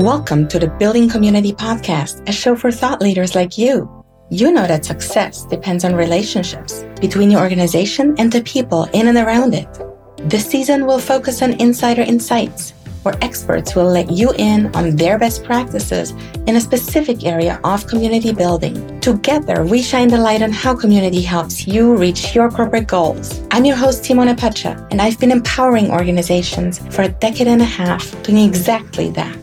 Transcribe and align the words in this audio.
Welcome 0.00 0.48
to 0.48 0.58
the 0.58 0.66
Building 0.66 1.10
Community 1.10 1.52
Podcast, 1.52 2.26
a 2.26 2.32
show 2.32 2.56
for 2.56 2.72
thought 2.72 3.02
leaders 3.02 3.34
like 3.34 3.58
you. 3.58 3.86
You 4.30 4.50
know 4.50 4.66
that 4.66 4.86
success 4.86 5.44
depends 5.44 5.84
on 5.84 5.94
relationships 5.94 6.86
between 7.02 7.30
your 7.30 7.42
organization 7.42 8.14
and 8.16 8.32
the 8.32 8.40
people 8.44 8.84
in 8.94 9.08
and 9.08 9.18
around 9.18 9.52
it. 9.52 9.68
This 10.16 10.46
season 10.46 10.86
will 10.86 11.00
focus 11.00 11.42
on 11.42 11.60
insider 11.60 12.00
insights, 12.00 12.70
where 13.02 13.14
experts 13.20 13.74
will 13.74 13.90
let 13.90 14.10
you 14.10 14.32
in 14.38 14.74
on 14.74 14.96
their 14.96 15.18
best 15.18 15.44
practices 15.44 16.12
in 16.46 16.56
a 16.56 16.62
specific 16.62 17.26
area 17.26 17.60
of 17.62 17.86
community 17.86 18.32
building. 18.32 19.00
Together, 19.00 19.66
we 19.66 19.82
shine 19.82 20.08
the 20.08 20.16
light 20.16 20.40
on 20.40 20.50
how 20.50 20.74
community 20.74 21.20
helps 21.20 21.66
you 21.66 21.94
reach 21.94 22.34
your 22.34 22.50
corporate 22.50 22.88
goals. 22.88 23.42
I'm 23.50 23.66
your 23.66 23.76
host, 23.76 24.06
Simone 24.06 24.34
Poetscher, 24.34 24.88
and 24.90 25.02
I've 25.02 25.20
been 25.20 25.30
empowering 25.30 25.90
organizations 25.90 26.78
for 26.88 27.02
a 27.02 27.08
decade 27.08 27.48
and 27.48 27.60
a 27.60 27.66
half 27.66 28.10
doing 28.22 28.48
exactly 28.48 29.10
that. 29.10 29.36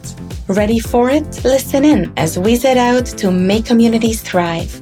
Ready 0.50 0.80
for 0.80 1.10
it? 1.10 1.44
Listen 1.44 1.84
in 1.84 2.14
as 2.16 2.40
we 2.40 2.56
set 2.56 2.78
out 2.78 3.06
to 3.18 3.32
make 3.32 3.66
communities 3.66 4.22
thrive. 4.22 4.82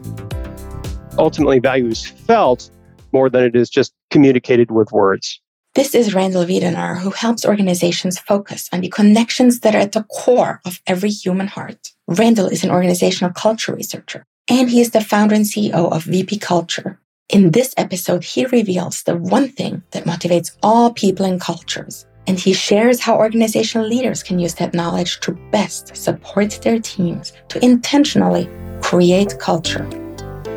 Ultimately, 1.18 1.58
value 1.58 1.88
is 1.88 2.05
felt 2.05 2.70
more 3.12 3.32
than 3.32 3.44
it 3.44 3.55
is 3.55 3.68
just 3.68 3.91
communicated 4.12 4.70
with 4.70 4.91
words. 4.91 5.41
This 5.74 5.96
is 5.96 6.14
Randal 6.14 6.46
Weidenaar, 6.46 7.00
who 7.00 7.10
helps 7.10 7.44
organizations 7.44 8.20
focus 8.20 8.70
on 8.72 8.82
the 8.82 8.90
connections 8.90 9.62
that 9.62 9.74
are 9.74 9.80
at 9.80 9.94
the 9.94 10.04
core 10.04 10.62
of 10.66 10.82
every 10.86 11.10
human 11.10 11.48
heart. 11.48 11.94
Randal 12.08 12.46
is 12.46 12.63
an 12.63 12.70
organizational 12.70 13.34
culture 13.34 13.74
researcher, 13.74 14.24
and 14.48 14.70
he 14.70 14.82
is 14.82 14.91
the 14.91 15.02
founder 15.02 15.34
and 15.34 15.46
CEO 15.46 15.91
of 15.91 16.04
VP 16.04 16.38
Culture. 16.38 17.00
In 17.27 17.50
this 17.50 17.74
episode, 17.76 18.24
he 18.24 18.46
reveals 18.46 19.02
the 19.02 19.18
one 19.18 19.50
thing 19.50 19.82
that 19.91 20.05
motivates 20.05 20.55
all 20.62 20.94
people 20.94 21.26
and 21.26 21.41
cultures 21.41 22.05
and 22.28 22.40
he 22.40 22.54
shares 22.54 23.00
how 23.00 23.18
organizational 23.18 23.88
leaders 23.88 24.24
can 24.24 24.40
use 24.40 24.56
that 24.56 24.74
knowledge 24.74 25.20
to 25.22 25.32
best 25.52 25.96
support 25.96 26.60
their 26.63 26.80
teams 26.80 27.34
to 27.49 27.63
intentionally 27.63 28.49
create 28.82 29.38
culture. 29.40 29.88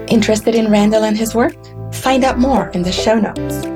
Interested 0.09 0.55
in 0.55 0.71
Randal 0.71 1.05
and 1.05 1.17
his 1.17 1.35
work? 1.35 1.55
Find 1.93 2.25
out 2.25 2.39
more 2.39 2.69
in 2.71 2.83
the 2.83 2.93
show 2.93 3.19
notes. 3.19 3.67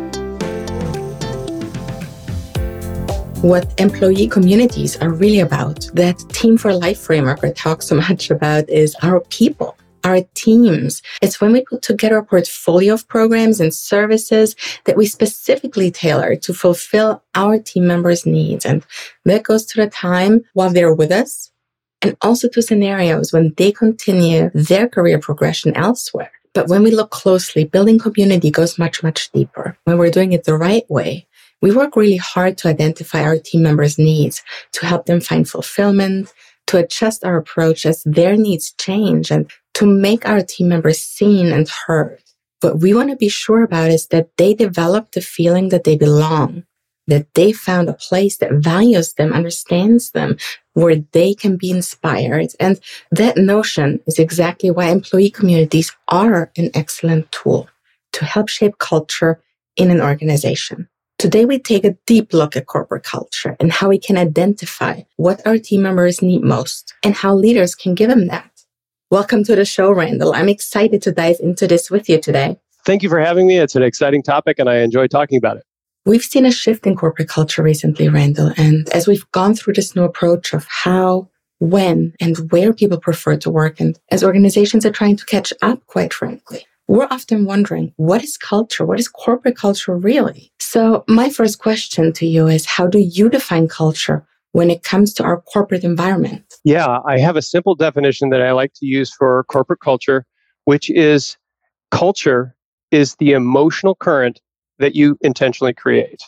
What 3.42 3.74
employee 3.78 4.28
communities 4.28 4.96
are 4.98 5.10
really 5.10 5.40
about, 5.40 5.90
that 5.94 6.16
Team 6.28 6.56
for 6.56 6.72
Life 6.72 7.00
framework 7.00 7.42
I 7.42 7.50
talk 7.52 7.82
so 7.82 7.96
much 7.96 8.30
about, 8.30 8.68
is 8.68 8.94
our 9.02 9.20
people 9.20 9.76
our 10.04 10.22
teams. 10.34 11.02
It's 11.20 11.40
when 11.40 11.52
we 11.52 11.64
put 11.64 11.82
together 11.82 12.18
a 12.18 12.24
portfolio 12.24 12.94
of 12.94 13.08
programs 13.08 13.60
and 13.60 13.72
services 13.72 14.56
that 14.84 14.96
we 14.96 15.06
specifically 15.06 15.90
tailor 15.90 16.36
to 16.36 16.54
fulfill 16.54 17.22
our 17.34 17.58
team 17.58 17.86
members' 17.86 18.26
needs. 18.26 18.66
And 18.66 18.84
that 19.24 19.42
goes 19.42 19.64
to 19.66 19.80
the 19.80 19.88
time 19.88 20.42
while 20.54 20.70
they're 20.70 20.94
with 20.94 21.12
us 21.12 21.50
and 22.02 22.16
also 22.20 22.48
to 22.48 22.62
scenarios 22.62 23.32
when 23.32 23.54
they 23.56 23.72
continue 23.72 24.50
their 24.54 24.88
career 24.88 25.18
progression 25.18 25.76
elsewhere. 25.76 26.32
But 26.54 26.68
when 26.68 26.82
we 26.82 26.90
look 26.90 27.10
closely, 27.10 27.64
building 27.64 27.98
community 27.98 28.50
goes 28.50 28.78
much, 28.78 29.02
much 29.02 29.30
deeper. 29.32 29.76
When 29.84 29.96
we're 29.96 30.10
doing 30.10 30.32
it 30.32 30.44
the 30.44 30.56
right 30.56 30.84
way, 30.90 31.26
we 31.62 31.74
work 31.74 31.96
really 31.96 32.16
hard 32.16 32.58
to 32.58 32.68
identify 32.68 33.22
our 33.22 33.38
team 33.38 33.62
members' 33.62 33.98
needs, 33.98 34.42
to 34.72 34.84
help 34.84 35.06
them 35.06 35.20
find 35.20 35.48
fulfillment, 35.48 36.32
to 36.66 36.78
adjust 36.78 37.24
our 37.24 37.36
approach 37.36 37.84
as 37.86 38.02
their 38.04 38.36
needs 38.36 38.72
change 38.80 39.30
and 39.30 39.50
to 39.74 39.86
make 39.86 40.26
our 40.26 40.42
team 40.42 40.68
members 40.68 40.98
seen 40.98 41.52
and 41.52 41.68
heard. 41.86 42.22
What 42.60 42.78
we 42.78 42.94
want 42.94 43.10
to 43.10 43.16
be 43.16 43.28
sure 43.28 43.62
about 43.62 43.90
is 43.90 44.06
that 44.08 44.36
they 44.36 44.54
develop 44.54 45.12
the 45.12 45.20
feeling 45.20 45.70
that 45.70 45.84
they 45.84 45.96
belong, 45.96 46.64
that 47.08 47.26
they 47.34 47.52
found 47.52 47.88
a 47.88 47.94
place 47.94 48.36
that 48.38 48.52
values 48.52 49.14
them, 49.14 49.32
understands 49.32 50.12
them, 50.12 50.36
where 50.74 50.96
they 51.12 51.34
can 51.34 51.56
be 51.56 51.70
inspired. 51.70 52.50
And 52.60 52.80
that 53.10 53.36
notion 53.36 54.00
is 54.06 54.18
exactly 54.18 54.70
why 54.70 54.88
employee 54.88 55.30
communities 55.30 55.92
are 56.08 56.52
an 56.56 56.70
excellent 56.74 57.30
tool 57.32 57.68
to 58.12 58.24
help 58.24 58.48
shape 58.48 58.78
culture 58.78 59.42
in 59.76 59.90
an 59.90 60.00
organization. 60.00 60.88
Today, 61.22 61.44
we 61.44 61.60
take 61.60 61.84
a 61.84 61.96
deep 62.04 62.32
look 62.32 62.56
at 62.56 62.66
corporate 62.66 63.04
culture 63.04 63.56
and 63.60 63.70
how 63.72 63.88
we 63.88 63.96
can 63.96 64.18
identify 64.18 65.02
what 65.18 65.40
our 65.46 65.56
team 65.56 65.82
members 65.82 66.20
need 66.20 66.42
most 66.42 66.94
and 67.04 67.14
how 67.14 67.32
leaders 67.32 67.76
can 67.76 67.94
give 67.94 68.10
them 68.10 68.26
that. 68.26 68.50
Welcome 69.08 69.44
to 69.44 69.54
the 69.54 69.64
show, 69.64 69.92
Randal. 69.92 70.34
I'm 70.34 70.48
excited 70.48 71.00
to 71.02 71.12
dive 71.12 71.36
into 71.38 71.68
this 71.68 71.92
with 71.92 72.08
you 72.08 72.20
today. 72.20 72.56
Thank 72.84 73.04
you 73.04 73.08
for 73.08 73.20
having 73.20 73.46
me. 73.46 73.58
It's 73.58 73.76
an 73.76 73.84
exciting 73.84 74.24
topic 74.24 74.58
and 74.58 74.68
I 74.68 74.78
enjoy 74.78 75.06
talking 75.06 75.38
about 75.38 75.58
it. 75.58 75.62
We've 76.04 76.24
seen 76.24 76.44
a 76.44 76.50
shift 76.50 76.88
in 76.88 76.96
corporate 76.96 77.28
culture 77.28 77.62
recently, 77.62 78.08
Randal. 78.08 78.52
And 78.56 78.88
as 78.88 79.06
we've 79.06 79.30
gone 79.30 79.54
through 79.54 79.74
this 79.74 79.94
new 79.94 80.02
approach 80.02 80.52
of 80.52 80.66
how, 80.68 81.28
when, 81.60 82.14
and 82.18 82.50
where 82.50 82.72
people 82.72 82.98
prefer 82.98 83.36
to 83.36 83.48
work, 83.48 83.78
and 83.78 83.96
as 84.10 84.24
organizations 84.24 84.84
are 84.84 84.90
trying 84.90 85.18
to 85.18 85.26
catch 85.26 85.52
up, 85.62 85.86
quite 85.86 86.12
frankly, 86.12 86.66
we're 86.88 87.08
often 87.10 87.44
wondering, 87.44 87.92
what 87.96 88.22
is 88.22 88.36
culture? 88.36 88.84
What 88.84 88.98
is 88.98 89.08
corporate 89.08 89.56
culture 89.56 89.96
really? 89.96 90.52
So 90.58 91.04
my 91.08 91.30
first 91.30 91.58
question 91.58 92.12
to 92.14 92.26
you 92.26 92.46
is, 92.48 92.66
how 92.66 92.86
do 92.86 92.98
you 92.98 93.28
define 93.28 93.68
culture 93.68 94.26
when 94.52 94.70
it 94.70 94.82
comes 94.82 95.14
to 95.14 95.22
our 95.22 95.40
corporate 95.40 95.84
environment? 95.84 96.44
Yeah, 96.64 96.98
I 97.06 97.18
have 97.18 97.36
a 97.36 97.42
simple 97.42 97.74
definition 97.74 98.30
that 98.30 98.42
I 98.42 98.52
like 98.52 98.72
to 98.74 98.86
use 98.86 99.12
for 99.12 99.44
corporate 99.44 99.80
culture, 99.80 100.24
which 100.64 100.90
is 100.90 101.36
culture 101.90 102.54
is 102.90 103.16
the 103.16 103.32
emotional 103.32 103.94
current 103.94 104.40
that 104.78 104.94
you 104.94 105.16
intentionally 105.22 105.72
create. 105.72 106.22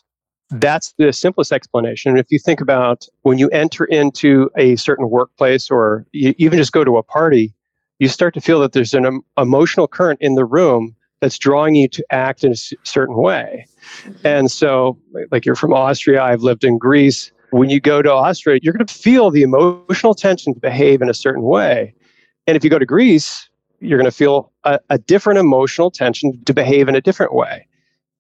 That's 0.51 0.95
the 0.99 1.13
simplest 1.13 1.53
explanation. 1.53 2.17
If 2.17 2.27
you 2.31 2.39
think 2.39 2.61
about 2.61 3.07
when 3.23 3.39
you 3.39 3.49
enter 3.49 3.85
into 3.85 4.51
a 4.57 4.77
certain 4.77 5.11
workplace 5.11 5.71
or 5.71 6.07
you 6.13 6.35
even 6.39 6.59
just 6.59 6.73
go 6.73 6.85
to 6.85 6.97
a 6.97 7.03
party, 7.03 7.55
you 7.99 8.09
start 8.09 8.35
to 8.35 8.41
feel 8.41 8.61
that 8.61 8.73
there's 8.73 8.95
an 8.95 9.21
emotional 9.39 9.89
current 9.89 10.21
in 10.21 10.35
the 10.35 10.45
room 10.45 10.95
that's 11.21 11.39
drawing 11.39 11.75
you 11.75 11.89
to 11.89 12.05
act 12.11 12.45
in 12.45 12.53
a 12.53 12.57
certain 12.83 13.17
way. 13.17 13.67
Mm-hmm. 14.03 14.27
And 14.27 14.51
so, 14.51 14.99
like 15.31 15.47
you're 15.47 15.55
from 15.55 15.73
Austria, 15.73 16.23
I've 16.23 16.43
lived 16.43 16.65
in 16.65 16.79
Greece. 16.79 17.33
When 17.51 17.71
you 17.71 17.81
go 17.81 18.03
to 18.03 18.13
Austria, 18.13 18.59
you're 18.63 18.75
going 18.75 18.87
to 18.87 18.93
feel 18.93 19.31
the 19.31 19.43
emotional 19.43 20.15
tension 20.15 20.55
to 20.55 20.61
behave 20.61 21.01
in 21.01 21.09
a 21.09 21.15
certain 21.15 21.45
way. 21.45 21.95
And 22.47 22.57
if 22.57 22.65
you 22.65 22.69
go 22.69 22.79
to 22.79 22.87
Greece, 22.87 23.49
you're 23.81 23.99
going 23.99 24.11
to 24.11 24.17
feel 24.17 24.53
a, 24.65 24.81
a 24.91 24.99
different 24.99 25.39
emotional 25.39 25.91
tension 25.91 26.43
to 26.45 26.53
behave 26.53 26.89
in 26.89 26.95
a 26.95 27.01
different 27.01 27.35
way. 27.35 27.67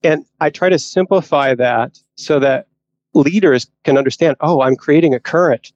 And 0.03 0.25
I 0.41 0.51
try 0.51 0.69
to 0.69 0.79
simplify 0.79 1.55
that 1.55 1.99
so 2.17 2.39
that 2.39 2.69
leaders 3.15 3.67
can 3.85 3.99
understand 3.99 4.37
oh, 4.41 4.63
I'm 4.63 4.77
creating 4.77 5.15
a 5.15 5.21
current 5.21 5.73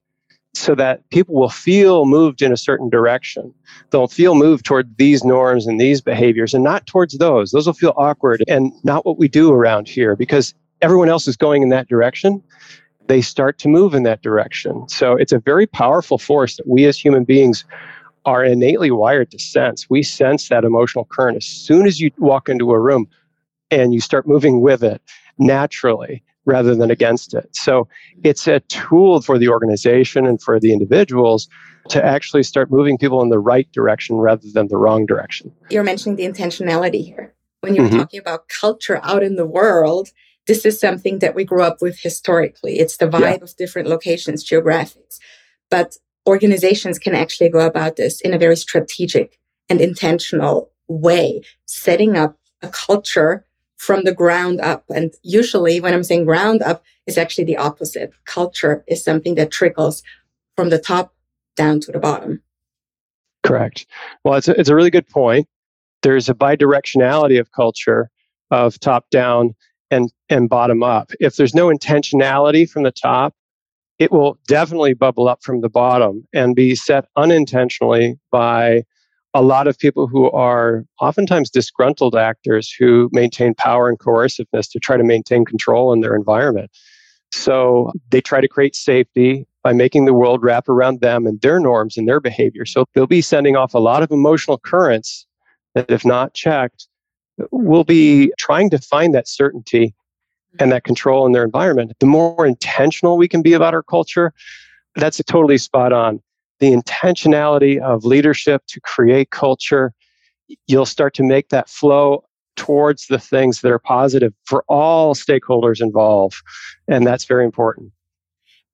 so 0.54 0.74
that 0.74 1.08
people 1.10 1.34
will 1.34 1.48
feel 1.48 2.04
moved 2.04 2.42
in 2.42 2.52
a 2.52 2.56
certain 2.56 2.88
direction. 2.88 3.52
They'll 3.90 4.08
feel 4.08 4.34
moved 4.34 4.64
toward 4.64 4.96
these 4.96 5.24
norms 5.24 5.66
and 5.66 5.80
these 5.80 6.00
behaviors 6.00 6.54
and 6.54 6.64
not 6.64 6.86
towards 6.86 7.18
those. 7.18 7.50
Those 7.50 7.66
will 7.66 7.74
feel 7.74 7.94
awkward 7.96 8.42
and 8.48 8.72
not 8.82 9.04
what 9.04 9.18
we 9.18 9.28
do 9.28 9.52
around 9.52 9.88
here 9.88 10.16
because 10.16 10.54
everyone 10.80 11.08
else 11.08 11.28
is 11.28 11.36
going 11.36 11.62
in 11.62 11.68
that 11.68 11.88
direction. 11.88 12.42
They 13.06 13.20
start 13.20 13.58
to 13.58 13.68
move 13.68 13.94
in 13.94 14.02
that 14.02 14.22
direction. 14.22 14.88
So 14.88 15.12
it's 15.12 15.32
a 15.32 15.38
very 15.38 15.66
powerful 15.66 16.18
force 16.18 16.56
that 16.56 16.66
we 16.66 16.84
as 16.86 16.98
human 16.98 17.24
beings 17.24 17.64
are 18.24 18.44
innately 18.44 18.90
wired 18.90 19.30
to 19.30 19.38
sense. 19.38 19.88
We 19.88 20.02
sense 20.02 20.48
that 20.48 20.64
emotional 20.64 21.04
current 21.06 21.36
as 21.36 21.46
soon 21.46 21.86
as 21.86 22.00
you 22.00 22.10
walk 22.18 22.48
into 22.48 22.72
a 22.72 22.80
room 22.80 23.08
and 23.70 23.94
you 23.94 24.00
start 24.00 24.26
moving 24.26 24.60
with 24.60 24.82
it 24.82 25.00
naturally 25.38 26.22
rather 26.48 26.74
than 26.74 26.90
against 26.90 27.34
it. 27.34 27.54
So 27.54 27.86
it's 28.24 28.48
a 28.48 28.60
tool 28.60 29.20
for 29.20 29.38
the 29.38 29.48
organization 29.48 30.26
and 30.26 30.42
for 30.42 30.58
the 30.58 30.72
individuals 30.72 31.46
to 31.90 32.04
actually 32.04 32.42
start 32.42 32.70
moving 32.70 32.96
people 32.96 33.22
in 33.22 33.28
the 33.28 33.38
right 33.38 33.70
direction 33.72 34.16
rather 34.16 34.48
than 34.52 34.68
the 34.68 34.78
wrong 34.78 35.04
direction. 35.04 35.52
You're 35.70 35.84
mentioning 35.84 36.16
the 36.16 36.26
intentionality 36.26 37.04
here. 37.04 37.34
When 37.60 37.74
you're 37.74 37.86
mm-hmm. 37.86 37.98
talking 37.98 38.20
about 38.20 38.48
culture 38.48 38.98
out 39.02 39.22
in 39.22 39.36
the 39.36 39.46
world, 39.46 40.08
this 40.46 40.64
is 40.64 40.80
something 40.80 41.18
that 41.18 41.34
we 41.34 41.44
grew 41.44 41.62
up 41.62 41.82
with 41.82 42.00
historically. 42.00 42.78
It's 42.78 42.96
the 42.96 43.06
vibe 43.06 43.38
yeah. 43.38 43.44
of 43.44 43.56
different 43.56 43.88
locations, 43.88 44.48
geographics. 44.48 45.18
But 45.70 45.98
organizations 46.26 46.98
can 46.98 47.14
actually 47.14 47.50
go 47.50 47.60
about 47.60 47.96
this 47.96 48.22
in 48.22 48.32
a 48.32 48.38
very 48.38 48.56
strategic 48.56 49.38
and 49.68 49.80
intentional 49.82 50.70
way, 50.88 51.42
setting 51.66 52.16
up 52.16 52.38
a 52.62 52.68
culture 52.68 53.44
from 53.78 54.04
the 54.04 54.12
ground 54.12 54.60
up. 54.60 54.84
And 54.94 55.14
usually 55.22 55.80
when 55.80 55.94
I'm 55.94 56.02
saying 56.02 56.26
ground 56.26 56.62
up, 56.62 56.84
it's 57.06 57.16
actually 57.16 57.44
the 57.44 57.56
opposite. 57.56 58.12
Culture 58.26 58.84
is 58.86 59.02
something 59.02 59.34
that 59.36 59.50
trickles 59.50 60.02
from 60.56 60.68
the 60.68 60.78
top 60.78 61.14
down 61.56 61.80
to 61.80 61.92
the 61.92 61.98
bottom. 61.98 62.42
Correct. 63.44 63.86
Well, 64.24 64.34
it's 64.34 64.48
a, 64.48 64.58
it's 64.58 64.68
a 64.68 64.74
really 64.74 64.90
good 64.90 65.08
point. 65.08 65.48
There's 66.02 66.28
a 66.28 66.34
bidirectionality 66.34 67.40
of 67.40 67.52
culture 67.52 68.10
of 68.50 68.78
top 68.80 69.08
down 69.10 69.54
and, 69.90 70.12
and 70.28 70.48
bottom 70.48 70.82
up. 70.82 71.12
If 71.20 71.36
there's 71.36 71.54
no 71.54 71.68
intentionality 71.68 72.68
from 72.68 72.82
the 72.82 72.90
top, 72.90 73.34
it 73.98 74.12
will 74.12 74.38
definitely 74.46 74.94
bubble 74.94 75.28
up 75.28 75.42
from 75.42 75.60
the 75.60 75.68
bottom 75.68 76.26
and 76.32 76.54
be 76.54 76.74
set 76.74 77.06
unintentionally 77.16 78.18
by 78.30 78.84
a 79.34 79.42
lot 79.42 79.66
of 79.66 79.78
people 79.78 80.06
who 80.06 80.30
are 80.30 80.84
oftentimes 81.00 81.50
disgruntled 81.50 82.16
actors 82.16 82.72
who 82.72 83.10
maintain 83.12 83.54
power 83.54 83.88
and 83.88 83.98
coerciveness 83.98 84.68
to 84.68 84.78
try 84.78 84.96
to 84.96 85.04
maintain 85.04 85.44
control 85.44 85.92
in 85.92 86.00
their 86.00 86.14
environment. 86.14 86.70
So 87.32 87.92
they 88.10 88.20
try 88.20 88.40
to 88.40 88.48
create 88.48 88.74
safety 88.74 89.46
by 89.62 89.72
making 89.74 90.06
the 90.06 90.14
world 90.14 90.42
wrap 90.42 90.68
around 90.68 91.00
them 91.00 91.26
and 91.26 91.40
their 91.42 91.60
norms 91.60 91.96
and 91.96 92.08
their 92.08 92.20
behavior. 92.20 92.64
So 92.64 92.86
they'll 92.94 93.06
be 93.06 93.20
sending 93.20 93.54
off 93.54 93.74
a 93.74 93.78
lot 93.78 94.02
of 94.02 94.10
emotional 94.10 94.58
currents 94.58 95.26
that, 95.74 95.90
if 95.90 96.04
not 96.04 96.32
checked, 96.32 96.88
will 97.50 97.84
be 97.84 98.32
trying 98.38 98.70
to 98.70 98.78
find 98.78 99.14
that 99.14 99.28
certainty 99.28 99.94
and 100.58 100.72
that 100.72 100.84
control 100.84 101.26
in 101.26 101.32
their 101.32 101.44
environment. 101.44 101.92
The 102.00 102.06
more 102.06 102.46
intentional 102.46 103.18
we 103.18 103.28
can 103.28 103.42
be 103.42 103.52
about 103.52 103.74
our 103.74 103.82
culture, 103.82 104.32
that's 104.94 105.20
totally 105.26 105.58
spot 105.58 105.92
on. 105.92 106.22
The 106.60 106.72
intentionality 106.72 107.80
of 107.80 108.04
leadership 108.04 108.62
to 108.68 108.80
create 108.80 109.30
culture, 109.30 109.92
you'll 110.66 110.86
start 110.86 111.14
to 111.14 111.22
make 111.22 111.50
that 111.50 111.68
flow 111.68 112.24
towards 112.56 113.06
the 113.06 113.18
things 113.18 113.60
that 113.60 113.70
are 113.70 113.78
positive 113.78 114.34
for 114.44 114.64
all 114.68 115.14
stakeholders 115.14 115.80
involved. 115.80 116.36
And 116.88 117.06
that's 117.06 117.24
very 117.24 117.44
important. 117.44 117.92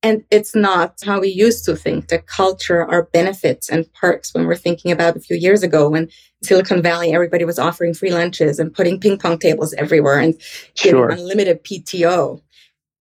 And 0.05 0.23
it's 0.31 0.55
not 0.55 0.97
how 1.03 1.21
we 1.21 1.29
used 1.29 1.65
to 1.65 1.75
think 1.75 2.09
that 2.09 2.27
culture 2.27 2.85
are 2.85 3.05
benefits 3.05 3.71
and 3.71 3.91
perks 3.95 4.35
when 4.35 4.47
we're 4.47 4.55
thinking 4.55 4.93
about 4.93 5.17
a 5.17 5.21
few 5.21 5.35
years 5.35 5.63
ago 5.63 5.89
when 5.89 6.11
Silicon 6.43 6.83
Valley, 6.83 7.15
everybody 7.15 7.47
was 7.47 7.59
offering 7.59 7.95
free 7.95 8.11
lunches 8.11 8.59
and 8.59 8.75
putting 8.75 9.01
ping 9.01 9.17
pong 9.17 9.39
tables 9.39 9.73
everywhere 9.79 10.19
and 10.19 10.35
giving 10.75 10.99
sure. 10.99 11.09
unlimited 11.09 11.65
PTO. 11.65 12.43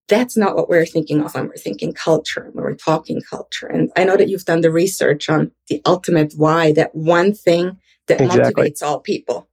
That's 0.09 0.35
not 0.35 0.55
what 0.55 0.69
we're 0.69 0.85
thinking 0.85 1.23
of 1.23 1.33
when 1.33 1.47
we're 1.47 1.55
thinking 1.55 1.93
culture, 1.93 2.49
when 2.51 2.63
we're 2.63 2.75
talking 2.75 3.21
culture. 3.21 3.67
And 3.67 3.91
I 3.95 4.03
know 4.03 4.17
that 4.17 4.29
you've 4.29 4.45
done 4.45 4.61
the 4.61 4.71
research 4.71 5.29
on 5.29 5.51
the 5.69 5.81
ultimate 5.85 6.33
why, 6.35 6.73
that 6.73 6.93
one 6.93 7.33
thing 7.33 7.79
that 8.07 8.19
exactly. 8.19 8.69
motivates 8.69 8.81
all 8.83 8.99
people. 8.99 9.47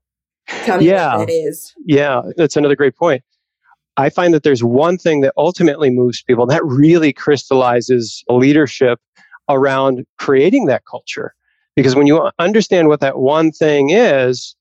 Tell 0.65 0.79
me 0.79 0.89
yeah. 0.89 1.17
what 1.17 1.29
it 1.29 1.33
is. 1.33 1.73
Yeah, 1.85 2.21
that's 2.35 2.57
another 2.57 2.75
great 2.75 2.97
point. 2.97 3.23
I 3.97 4.09
find 4.09 4.33
that 4.33 4.43
there's 4.43 4.63
one 4.63 4.97
thing 4.97 5.21
that 5.21 5.33
ultimately 5.37 5.89
moves 5.89 6.21
people 6.23 6.45
that 6.47 6.65
really 6.65 7.13
crystallizes 7.13 8.23
leadership 8.29 8.99
around 9.49 10.05
creating 10.17 10.65
that 10.65 10.83
culture. 10.85 11.33
Because 11.75 11.95
when 11.95 12.07
you 12.07 12.29
understand 12.39 12.87
what 12.87 12.99
that 12.99 13.17
one 13.17 13.51
thing 13.51 13.89
is, 13.91 14.55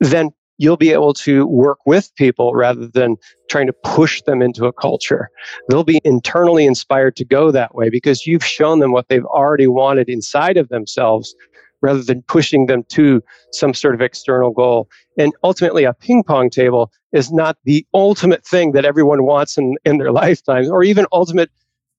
then 0.00 0.30
you'll 0.58 0.76
be 0.76 0.92
able 0.92 1.14
to 1.14 1.46
work 1.46 1.78
with 1.86 2.14
people 2.16 2.54
rather 2.54 2.86
than 2.86 3.16
trying 3.50 3.66
to 3.66 3.72
push 3.84 4.22
them 4.22 4.42
into 4.42 4.66
a 4.66 4.72
culture. 4.72 5.28
They'll 5.68 5.84
be 5.84 6.00
internally 6.04 6.66
inspired 6.66 7.16
to 7.16 7.24
go 7.24 7.50
that 7.50 7.74
way 7.74 7.90
because 7.90 8.26
you've 8.26 8.44
shown 8.44 8.78
them 8.78 8.92
what 8.92 9.08
they've 9.08 9.24
already 9.24 9.66
wanted 9.66 10.08
inside 10.08 10.56
of 10.56 10.68
themselves 10.68 11.34
rather 11.82 12.02
than 12.02 12.22
pushing 12.22 12.66
them 12.66 12.82
to 12.88 13.22
some 13.52 13.74
sort 13.74 13.94
of 13.94 14.00
external 14.00 14.50
goal. 14.50 14.88
And 15.18 15.34
ultimately, 15.44 15.84
a 15.84 15.92
ping 15.92 16.22
pong 16.22 16.48
table 16.48 16.90
is 17.12 17.30
not 17.30 17.58
the 17.64 17.86
ultimate 17.92 18.44
thing 18.44 18.72
that 18.72 18.86
everyone 18.86 19.24
wants 19.24 19.58
in, 19.58 19.76
in 19.84 19.98
their 19.98 20.12
lifetime 20.22 20.70
or 20.70 20.82
even 20.82 21.06
ultimate 21.12 21.50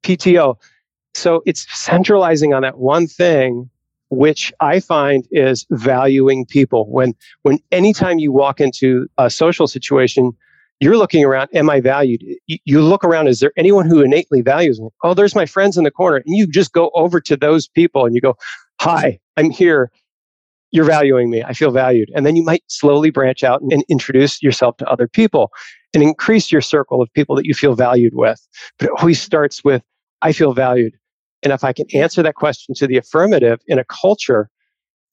PTO. 0.04 0.56
So 1.13 1.42
it's 1.46 1.66
centralizing 1.69 2.54
on 2.54 2.63
that 2.63 2.78
one 2.78 3.08
thing 3.08 3.69
which 4.10 4.54
I 4.60 4.80
find 4.80 5.28
is 5.31 5.66
valuing 5.72 6.46
people. 6.46 6.90
When 6.90 7.13
when 7.44 7.60
anytime 7.72 8.19
you 8.19 8.31
walk 8.31 8.62
into 8.62 9.07
a 9.18 9.30
social 9.30 9.68
situation, 9.68 10.34
you're 10.80 10.98
looking 10.98 11.24
around, 11.24 11.50
am 11.54 11.69
I 11.69 11.80
valued? 11.80 12.22
You, 12.48 12.81
look 12.81 13.04
around, 13.04 13.28
is 13.28 13.40
there 13.40 13.54
anyone 13.56 13.88
who 13.88 14.02
innately 14.02 14.42
values 14.42 14.80
me? 14.80 14.90
Oh, 15.04 15.13
there's 15.13 15.36
my 15.36 15.46
friends 15.46 15.78
in 15.78 15.86
the 15.86 15.92
corner. 15.92 16.18
And 16.18 16.36
you 16.36 16.48
just 16.48 16.74
go 16.74 16.92
over 16.94 17.22
to 17.22 17.38
those 17.38 17.68
people 17.68 18.06
and 18.06 18.13
you 18.13 18.22
go, 18.22 18.36
Hi, 18.81 19.19
I'm 19.38 19.50
here. 19.50 19.90
You're 20.72 20.86
valuing 20.86 21.30
me. 21.30 21.42
I 21.42 21.54
feel 21.54 21.72
valued. 21.72 22.12
And 22.13 22.25
then 22.25 22.36
you 22.36 22.44
might 22.44 22.63
slowly 22.68 23.10
branch 23.10 23.44
out 23.44 23.62
and 23.62 23.86
introduce 23.88 24.44
yourself 24.44 24.75
to 24.78 24.90
other 24.90 25.08
people 25.08 25.51
and 25.94 26.04
increase 26.04 26.51
your 26.51 26.60
circle 26.60 27.01
of 27.01 27.12
people 27.13 27.36
that 27.38 27.46
you 27.46 27.54
feel 27.54 27.75
valued 27.75 28.13
with. 28.13 28.46
But 28.78 28.90
it 28.90 28.92
always 29.00 29.22
starts 29.22 29.63
with, 29.63 29.81
I 30.22 30.34
feel 30.34 30.54
valued. 30.54 30.94
And 31.46 31.54
if 31.54 31.64
I 31.64 31.72
can 31.72 31.86
answer 31.94 32.24
that 32.24 32.36
question 32.36 32.74
to 32.76 32.88
the 32.88 32.98
affirmative 32.98 33.62
in 33.68 33.78
a 33.78 33.86
culture, 33.86 34.50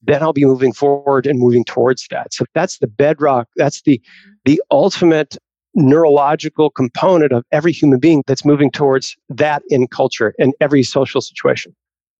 then 0.01 0.21
I'll 0.23 0.33
be 0.33 0.45
moving 0.45 0.73
forward 0.73 1.27
and 1.27 1.39
moving 1.39 1.63
towards 1.63 2.07
that. 2.09 2.33
So 2.33 2.43
that's 2.55 2.79
the 2.79 2.87
bedrock. 2.87 3.47
That's 3.55 3.83
the 3.83 3.99
mm-hmm. 3.99 4.31
the 4.43 4.61
ultimate 4.71 5.37
neurological 5.75 6.69
component 6.69 7.31
of 7.31 7.45
every 7.51 7.71
human 7.71 7.99
being 7.99 8.23
that's 8.27 8.43
moving 8.43 8.71
towards 8.71 9.15
that 9.29 9.63
in 9.69 9.87
culture 9.87 10.33
in 10.39 10.53
every 10.59 10.83
social 10.83 11.21
situation. 11.21 11.75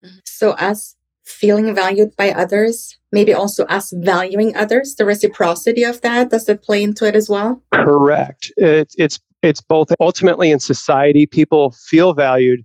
Mm-hmm. 0.06 0.18
So 0.26 0.52
us 0.52 0.96
feeling 1.26 1.74
valued 1.74 2.16
by 2.16 2.32
others, 2.32 2.98
maybe 3.12 3.34
also 3.34 3.66
us 3.66 3.94
valuing 3.98 4.56
others, 4.56 4.96
the 4.96 5.06
reciprocity 5.06 5.84
of 5.84 6.02
that, 6.02 6.30
does 6.30 6.48
it 6.48 6.62
play 6.62 6.84
into 6.84 7.08
it 7.08 7.16
as 7.16 7.30
well? 7.30 7.64
Correct. 7.74 8.52
It, 8.58 8.94
it's 8.98 9.20
it's 9.42 9.60
both 9.60 9.92
ultimately 10.00 10.52
in 10.52 10.60
society, 10.60 11.26
people 11.26 11.72
feel 11.72 12.14
valued 12.14 12.64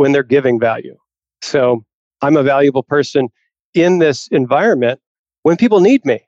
when 0.00 0.12
they're 0.12 0.22
giving 0.22 0.58
value. 0.58 0.96
So 1.42 1.84
I'm 2.22 2.34
a 2.34 2.42
valuable 2.42 2.82
person 2.82 3.28
in 3.74 3.98
this 3.98 4.28
environment 4.28 4.98
when 5.42 5.58
people 5.58 5.80
need 5.80 6.06
me 6.06 6.20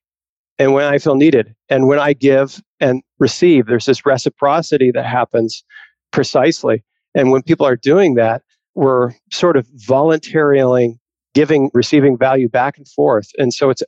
and 0.59 0.75
when 0.75 0.85
I 0.85 0.99
feel 0.99 1.15
needed. 1.15 1.55
And 1.71 1.89
when 1.89 1.99
I 1.99 2.13
give 2.13 2.61
and 2.81 3.03
receive, 3.19 3.65
there's 3.65 3.87
this 3.87 4.05
reciprocity 4.05 4.91
that 4.91 5.07
happens 5.07 5.65
precisely. 6.11 6.85
And 7.15 7.31
when 7.31 7.41
people 7.41 7.65
are 7.65 7.77
doing 7.77 8.15
that, 8.17 8.43
we're 8.75 9.13
sort 9.31 9.57
of 9.57 9.67
voluntarily 9.73 11.01
giving, 11.33 11.71
receiving 11.73 12.19
value 12.19 12.51
back 12.51 12.77
and 12.77 12.87
forth. 12.87 13.31
And 13.39 13.55
so 13.55 13.71
it's 13.71 13.83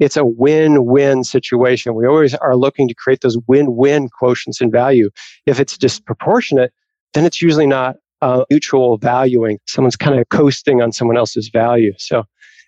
it's 0.00 0.16
a 0.16 0.24
win-win 0.24 1.22
situation. 1.22 1.94
We 1.94 2.08
always 2.08 2.34
are 2.34 2.56
looking 2.56 2.88
to 2.88 2.94
create 2.94 3.20
those 3.20 3.38
win-win 3.46 4.08
quotients 4.20 4.60
in 4.60 4.72
value. 4.72 5.10
If 5.46 5.60
it's 5.60 5.78
disproportionate, 5.78 6.72
then 7.14 7.24
it's 7.24 7.40
usually 7.40 7.68
not 7.68 7.98
uh, 8.22 8.44
mutual 8.50 8.98
valuing. 8.98 9.58
Someone's 9.66 9.96
kind 9.96 10.18
of 10.18 10.28
coasting 10.28 10.82
on 10.82 10.92
someone 10.92 11.16
else's 11.16 11.48
value. 11.48 11.92
So 11.98 12.24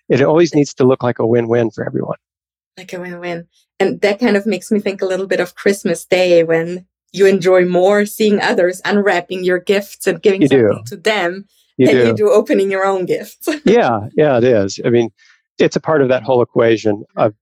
it 0.09 0.21
always 0.21 0.53
needs 0.53 0.73
to 0.75 0.83
look 0.83 1.03
like 1.03 1.19
a 1.19 1.27
win 1.27 1.47
win 1.47 1.71
for 1.71 1.85
everyone. 1.85 2.17
Like 2.77 2.93
a 2.93 2.99
win 2.99 3.19
win. 3.19 3.47
And 3.79 4.01
that 4.01 4.19
kind 4.19 4.37
of 4.37 4.45
makes 4.45 4.71
me 4.71 4.79
think 4.79 5.01
a 5.01 5.05
little 5.05 5.27
bit 5.27 5.39
of 5.39 5.55
Christmas 5.55 6.05
Day 6.05 6.43
when 6.43 6.85
you 7.11 7.25
enjoy 7.25 7.65
more 7.65 8.05
seeing 8.05 8.39
others 8.39 8.81
unwrapping 8.85 9.43
your 9.43 9.59
gifts 9.59 10.07
and 10.07 10.21
giving 10.21 10.41
you 10.41 10.47
something 10.47 10.83
do. 10.85 10.95
to 10.95 10.97
them 10.97 11.45
you 11.77 11.87
than 11.87 11.95
do. 11.95 12.07
you 12.07 12.13
do 12.13 12.31
opening 12.31 12.71
your 12.71 12.85
own 12.85 13.05
gifts. 13.05 13.47
yeah, 13.65 14.07
yeah, 14.15 14.37
it 14.37 14.43
is. 14.43 14.79
I 14.85 14.89
mean, 14.89 15.09
it's 15.59 15.75
a 15.75 15.81
part 15.81 16.01
of 16.01 16.09
that 16.09 16.23
whole 16.23 16.41
equation 16.41 17.03
of 17.17 17.33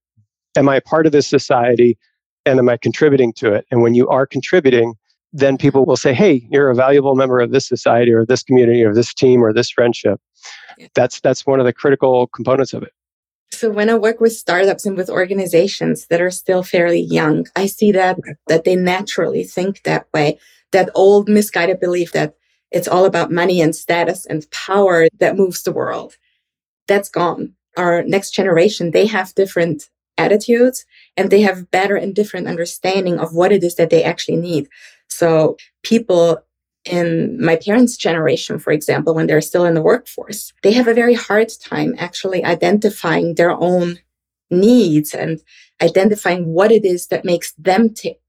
am 0.56 0.70
I 0.70 0.78
a 0.78 0.82
part 0.82 1.06
of 1.06 1.12
this 1.12 1.28
society 1.28 1.98
and 2.46 2.60
am 2.60 2.70
I 2.70 2.78
contributing 2.78 3.34
to 3.34 3.54
it? 3.54 3.66
And 3.70 3.82
when 3.82 3.94
you 3.94 4.08
are 4.08 4.26
contributing, 4.26 4.96
then 5.32 5.58
people 5.58 5.86
will 5.86 5.98
say, 5.98 6.14
hey, 6.14 6.48
you're 6.50 6.70
a 6.70 6.76
valuable 6.76 7.16
member 7.16 7.40
of 7.40 7.52
this 7.52 7.68
society 7.68 8.12
or 8.12 8.26
this 8.26 8.44
community 8.44 8.84
or 8.84 8.94
this 8.94 9.14
team 9.14 9.44
or 9.44 9.54
this 9.54 9.70
friendship. 9.70 10.20
That's 10.96 11.20
that's 11.20 11.46
one 11.46 11.60
of 11.60 11.66
the 11.66 11.74
critical 11.74 12.28
components 12.28 12.74
of 12.74 12.84
it. 12.84 12.92
So 13.52 13.70
when 13.70 13.90
I 13.90 13.96
work 13.96 14.20
with 14.20 14.34
startups 14.34 14.86
and 14.86 14.96
with 14.96 15.10
organizations 15.10 16.08
that 16.08 16.22
are 16.22 16.32
still 16.32 16.64
fairly 16.64 17.02
young, 17.02 17.48
I 17.56 17.66
see 17.66 17.92
that 17.92 18.18
that 18.48 18.64
they 18.64 18.76
naturally 18.76 19.44
think 19.44 19.84
that 19.84 20.08
way. 20.14 20.40
That 20.72 20.92
old 20.94 21.28
misguided 21.28 21.80
belief 21.80 22.12
that 22.12 22.36
it's 22.72 22.88
all 22.88 23.06
about 23.06 23.32
money 23.32 23.60
and 23.60 23.76
status 23.76 24.26
and 24.26 24.50
power 24.52 25.08
that 25.20 25.36
moves 25.36 25.64
the 25.64 25.72
world. 25.72 26.16
That's 26.88 27.10
gone. 27.10 27.54
Our 27.76 28.04
next 28.04 28.32
generation, 28.32 28.92
they 28.92 29.08
have 29.08 29.34
different 29.34 29.90
attitudes 30.20 30.86
and 31.18 31.30
they 31.30 31.42
have 31.42 31.72
better 31.72 31.96
and 31.96 32.14
different 32.14 32.48
understanding 32.48 33.20
of 33.20 33.34
what 33.34 33.52
it 33.52 33.64
is 33.64 33.76
that 33.76 33.90
they 33.90 34.04
actually 34.04 34.38
need. 34.38 34.68
So 35.08 35.58
people 35.84 36.40
in 36.86 37.38
my 37.44 37.56
parents' 37.56 37.98
generation, 37.98 38.60
for 38.60 38.72
example, 38.72 39.14
when 39.14 39.28
they're 39.28 39.42
still 39.42 39.66
in 39.66 39.74
the 39.74 39.82
workforce, 39.82 40.54
they 40.64 40.72
have 40.74 40.88
a 40.88 40.94
very 40.94 41.14
hard 41.14 41.52
time 41.62 41.94
actually 41.98 42.44
identifying 42.44 43.36
their 43.36 43.52
own 43.52 44.00
needs 44.50 45.14
and 45.14 45.42
identifying 45.82 46.46
what 46.46 46.72
it 46.72 46.86
is 46.86 47.08
that 47.08 47.26
makes 47.26 47.54
them 47.54 47.94
tick. 47.94 48.20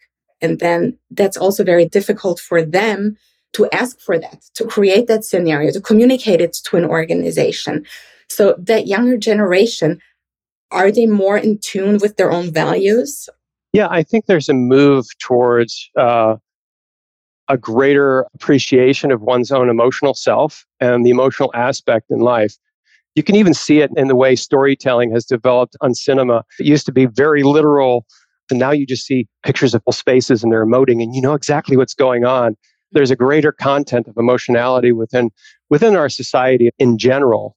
And 0.41 0.59
then 0.59 0.99
that's 1.11 1.37
also 1.37 1.65
very 1.65 1.87
difficult 1.87 2.41
for 2.41 2.63
them 2.63 3.17
to 3.53 3.69
ask 3.73 4.01
for 4.01 4.19
that, 4.19 4.43
to 4.55 4.65
create 4.65 5.07
that 5.09 5.25
scenario, 5.25 5.73
to 5.73 5.81
communicate 5.81 6.41
it 6.41 6.55
to 6.65 6.77
an 6.77 6.85
organization. 6.85 7.85
So 8.29 8.55
that 8.59 8.87
younger 8.87 9.19
generation, 9.19 10.01
are 10.71 10.91
they 10.91 11.07
more 11.07 11.37
in 11.37 11.59
tune 11.59 11.99
with 12.01 12.17
their 12.17 12.33
own 12.33 12.53
values? 12.53 13.29
Yeah, 13.73 13.89
I 13.91 14.03
think 14.03 14.27
there's 14.27 14.49
a 14.49 14.55
move 14.55 15.07
towards 15.19 15.91
uh, 15.97 16.37
a 17.49 17.57
greater 17.59 18.27
appreciation 18.35 19.11
of 19.11 19.23
one's 19.23 19.51
own 19.51 19.69
emotional 19.69 20.15
self 20.15 20.65
and 20.81 21.05
the 21.05 21.11
emotional 21.11 21.51
aspect 21.55 22.07
in 22.11 22.21
life. 22.21 22.57
You 23.17 23.23
can 23.23 23.35
even 23.35 23.55
see 23.55 23.81
it 23.81 23.91
in 23.97 24.09
the 24.09 24.17
way 24.17 24.37
storytelling 24.37 25.11
has 25.13 25.25
developed 25.25 25.77
on 25.81 25.95
cinema. 25.95 26.45
It 26.59 26.67
used 26.67 26.87
to 26.87 26.93
be 26.93 27.07
very 27.07 27.43
literal, 27.43 28.07
and 28.51 28.59
now 28.59 28.71
you 28.71 28.87
just 28.87 29.05
see 29.05 29.27
pictures 29.45 29.75
of 29.75 29.83
spaces 29.91 30.43
and 30.43 30.53
they're 30.53 30.65
emoting, 30.65 31.03
and 31.03 31.15
you 31.15 31.21
know 31.21 31.35
exactly 31.35 31.77
what's 31.77 31.95
going 31.95 32.25
on. 32.25 32.57
There's 32.93 33.11
a 33.11 33.17
greater 33.17 33.53
content 33.53 34.07
of 34.07 34.17
emotionality 34.17 34.93
within 34.93 35.31
within 35.71 35.97
our 35.97 36.09
society 36.09 36.71
in 36.79 36.99
general. 36.99 37.57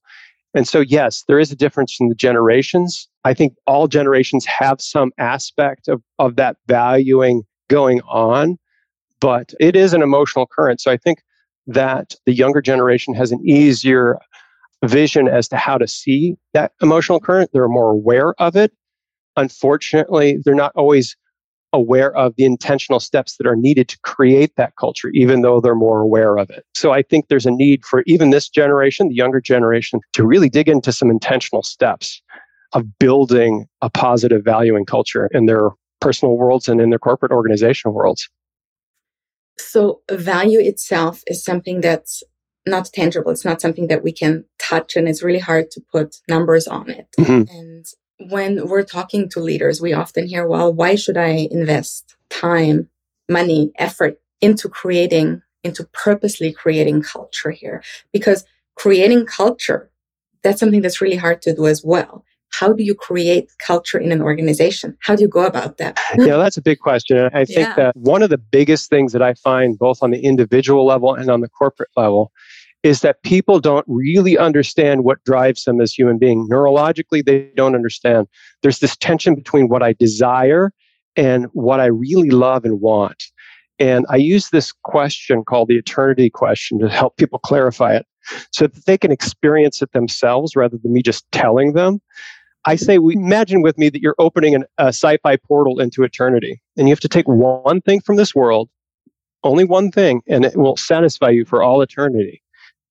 And 0.54 0.68
so, 0.68 0.80
yes, 0.80 1.24
there 1.26 1.38
is 1.38 1.50
a 1.50 1.56
difference 1.56 1.96
in 1.98 2.08
the 2.08 2.14
generations. 2.14 3.08
I 3.24 3.34
think 3.34 3.54
all 3.66 3.88
generations 3.88 4.46
have 4.46 4.80
some 4.80 5.10
aspect 5.18 5.88
of, 5.88 6.02
of 6.18 6.36
that 6.36 6.56
valuing 6.68 7.42
going 7.68 8.00
on 8.02 8.58
but 9.24 9.54
it 9.58 9.74
is 9.74 9.94
an 9.94 10.02
emotional 10.02 10.46
current. 10.46 10.82
So 10.82 10.90
I 10.90 10.98
think 10.98 11.22
that 11.66 12.14
the 12.26 12.34
younger 12.34 12.60
generation 12.60 13.14
has 13.14 13.32
an 13.32 13.40
easier 13.48 14.18
vision 14.84 15.28
as 15.28 15.48
to 15.48 15.56
how 15.56 15.78
to 15.78 15.88
see 15.88 16.36
that 16.52 16.72
emotional 16.82 17.20
current. 17.20 17.48
They're 17.54 17.66
more 17.66 17.90
aware 17.90 18.34
of 18.34 18.54
it. 18.54 18.70
Unfortunately, 19.36 20.40
they're 20.44 20.54
not 20.54 20.72
always 20.74 21.16
aware 21.74 22.16
of 22.16 22.34
the 22.36 22.44
intentional 22.44 23.00
steps 23.00 23.36
that 23.36 23.46
are 23.46 23.56
needed 23.56 23.88
to 23.88 23.98
create 24.02 24.54
that 24.56 24.74
culture, 24.78 25.10
even 25.12 25.42
though 25.42 25.60
they're 25.60 25.74
more 25.74 26.00
aware 26.00 26.38
of 26.38 26.48
it. 26.48 26.64
So 26.74 26.92
I 26.92 27.02
think 27.02 27.28
there's 27.28 27.46
a 27.46 27.50
need 27.50 27.84
for 27.84 28.02
even 28.06 28.30
this 28.30 28.48
generation, 28.48 29.08
the 29.08 29.14
younger 29.14 29.40
generation, 29.40 30.00
to 30.12 30.24
really 30.24 30.48
dig 30.48 30.68
into 30.68 30.92
some 30.92 31.10
intentional 31.10 31.62
steps 31.62 32.22
of 32.72 32.98
building 32.98 33.66
a 33.82 33.90
positive 33.90 34.42
valuing 34.44 34.86
culture 34.86 35.28
in 35.32 35.46
their 35.46 35.70
personal 36.00 36.36
worlds 36.36 36.68
and 36.68 36.80
in 36.80 36.90
their 36.90 36.98
corporate 36.98 37.32
organizational 37.32 37.94
worlds. 37.94 38.28
So 39.58 40.00
value 40.10 40.60
itself 40.60 41.22
is 41.26 41.44
something 41.44 41.80
that's 41.80 42.22
not 42.66 42.86
tangible. 42.92 43.30
It's 43.30 43.44
not 43.44 43.60
something 43.60 43.88
that 43.88 44.02
we 44.02 44.12
can 44.12 44.44
touch 44.58 44.96
and 44.96 45.08
it's 45.08 45.22
really 45.22 45.38
hard 45.38 45.70
to 45.72 45.82
put 45.92 46.16
numbers 46.28 46.66
on 46.66 46.88
it. 46.90 47.06
Mm-hmm. 47.18 47.50
And 47.50 47.86
when 48.18 48.68
we're 48.68 48.84
talking 48.84 49.28
to 49.30 49.40
leaders, 49.40 49.80
we 49.80 49.92
often 49.92 50.26
hear, 50.26 50.46
well, 50.46 50.72
why 50.72 50.94
should 50.94 51.16
I 51.16 51.48
invest 51.50 52.16
time, 52.30 52.88
money, 53.28 53.72
effort 53.76 54.20
into 54.40 54.68
creating, 54.68 55.42
into 55.62 55.84
purposely 55.92 56.52
creating 56.52 57.02
culture 57.02 57.50
here? 57.50 57.82
Because 58.12 58.44
creating 58.76 59.26
culture, 59.26 59.90
that's 60.42 60.60
something 60.60 60.82
that's 60.82 61.00
really 61.00 61.16
hard 61.16 61.42
to 61.42 61.54
do 61.54 61.66
as 61.66 61.82
well. 61.84 62.24
How 62.50 62.72
do 62.72 62.84
you 62.84 62.94
create 62.94 63.50
culture 63.58 63.98
in 63.98 64.12
an 64.12 64.22
organization? 64.22 64.96
How 65.00 65.16
do 65.16 65.22
you 65.22 65.28
go 65.28 65.44
about 65.44 65.78
that? 65.78 65.98
yeah, 66.18 66.36
that's 66.36 66.56
a 66.56 66.62
big 66.62 66.78
question. 66.78 67.28
I 67.34 67.44
think 67.44 67.58
yeah. 67.58 67.74
that 67.74 67.96
one 67.96 68.22
of 68.22 68.30
the 68.30 68.38
biggest 68.38 68.90
things 68.90 69.12
that 69.12 69.22
I 69.22 69.34
find 69.34 69.76
both 69.76 70.02
on 70.04 70.12
the 70.12 70.20
individual 70.20 70.86
level 70.86 71.14
and 71.14 71.30
on 71.30 71.40
the 71.40 71.48
corporate 71.48 71.90
level 71.96 72.30
is 72.84 73.00
that 73.00 73.22
people 73.22 73.58
don't 73.58 73.86
really 73.88 74.36
understand 74.36 75.04
what 75.04 75.24
drives 75.24 75.64
them 75.64 75.80
as 75.80 75.92
human 75.92 76.18
beings. 76.18 76.48
Neurologically, 76.50 77.24
they 77.24 77.50
don't 77.56 77.74
understand. 77.74 78.28
There's 78.62 78.78
this 78.78 78.94
tension 78.94 79.34
between 79.34 79.68
what 79.68 79.82
I 79.82 79.94
desire 79.94 80.70
and 81.16 81.46
what 81.54 81.80
I 81.80 81.86
really 81.86 82.30
love 82.30 82.64
and 82.64 82.82
want. 82.82 83.24
And 83.78 84.04
I 84.10 84.16
use 84.16 84.50
this 84.50 84.70
question 84.70 85.44
called 85.44 85.68
the 85.68 85.78
eternity 85.78 86.28
question 86.28 86.78
to 86.78 86.88
help 86.88 87.16
people 87.16 87.38
clarify 87.38 87.96
it 87.96 88.06
so 88.52 88.66
that 88.66 88.84
they 88.84 88.98
can 88.98 89.10
experience 89.10 89.80
it 89.80 89.92
themselves 89.92 90.54
rather 90.54 90.76
than 90.76 90.92
me 90.92 91.02
just 91.02 91.24
telling 91.32 91.72
them. 91.72 92.00
I 92.66 92.76
say, 92.76 92.98
we 92.98 93.14
imagine 93.14 93.62
with 93.62 93.78
me 93.78 93.88
that 93.88 94.02
you're 94.02 94.14
opening 94.18 94.54
an, 94.54 94.64
a 94.78 94.88
sci 94.88 95.16
fi 95.22 95.36
portal 95.36 95.80
into 95.80 96.02
eternity, 96.02 96.62
and 96.76 96.86
you 96.86 96.92
have 96.92 97.00
to 97.00 97.08
take 97.08 97.26
one 97.26 97.80
thing 97.82 98.00
from 98.00 98.16
this 98.16 98.34
world, 98.34 98.70
only 99.42 99.64
one 99.64 99.90
thing, 99.90 100.22
and 100.28 100.44
it 100.44 100.56
will 100.56 100.76
satisfy 100.76 101.28
you 101.28 101.44
for 101.44 101.62
all 101.62 101.82
eternity 101.82 102.42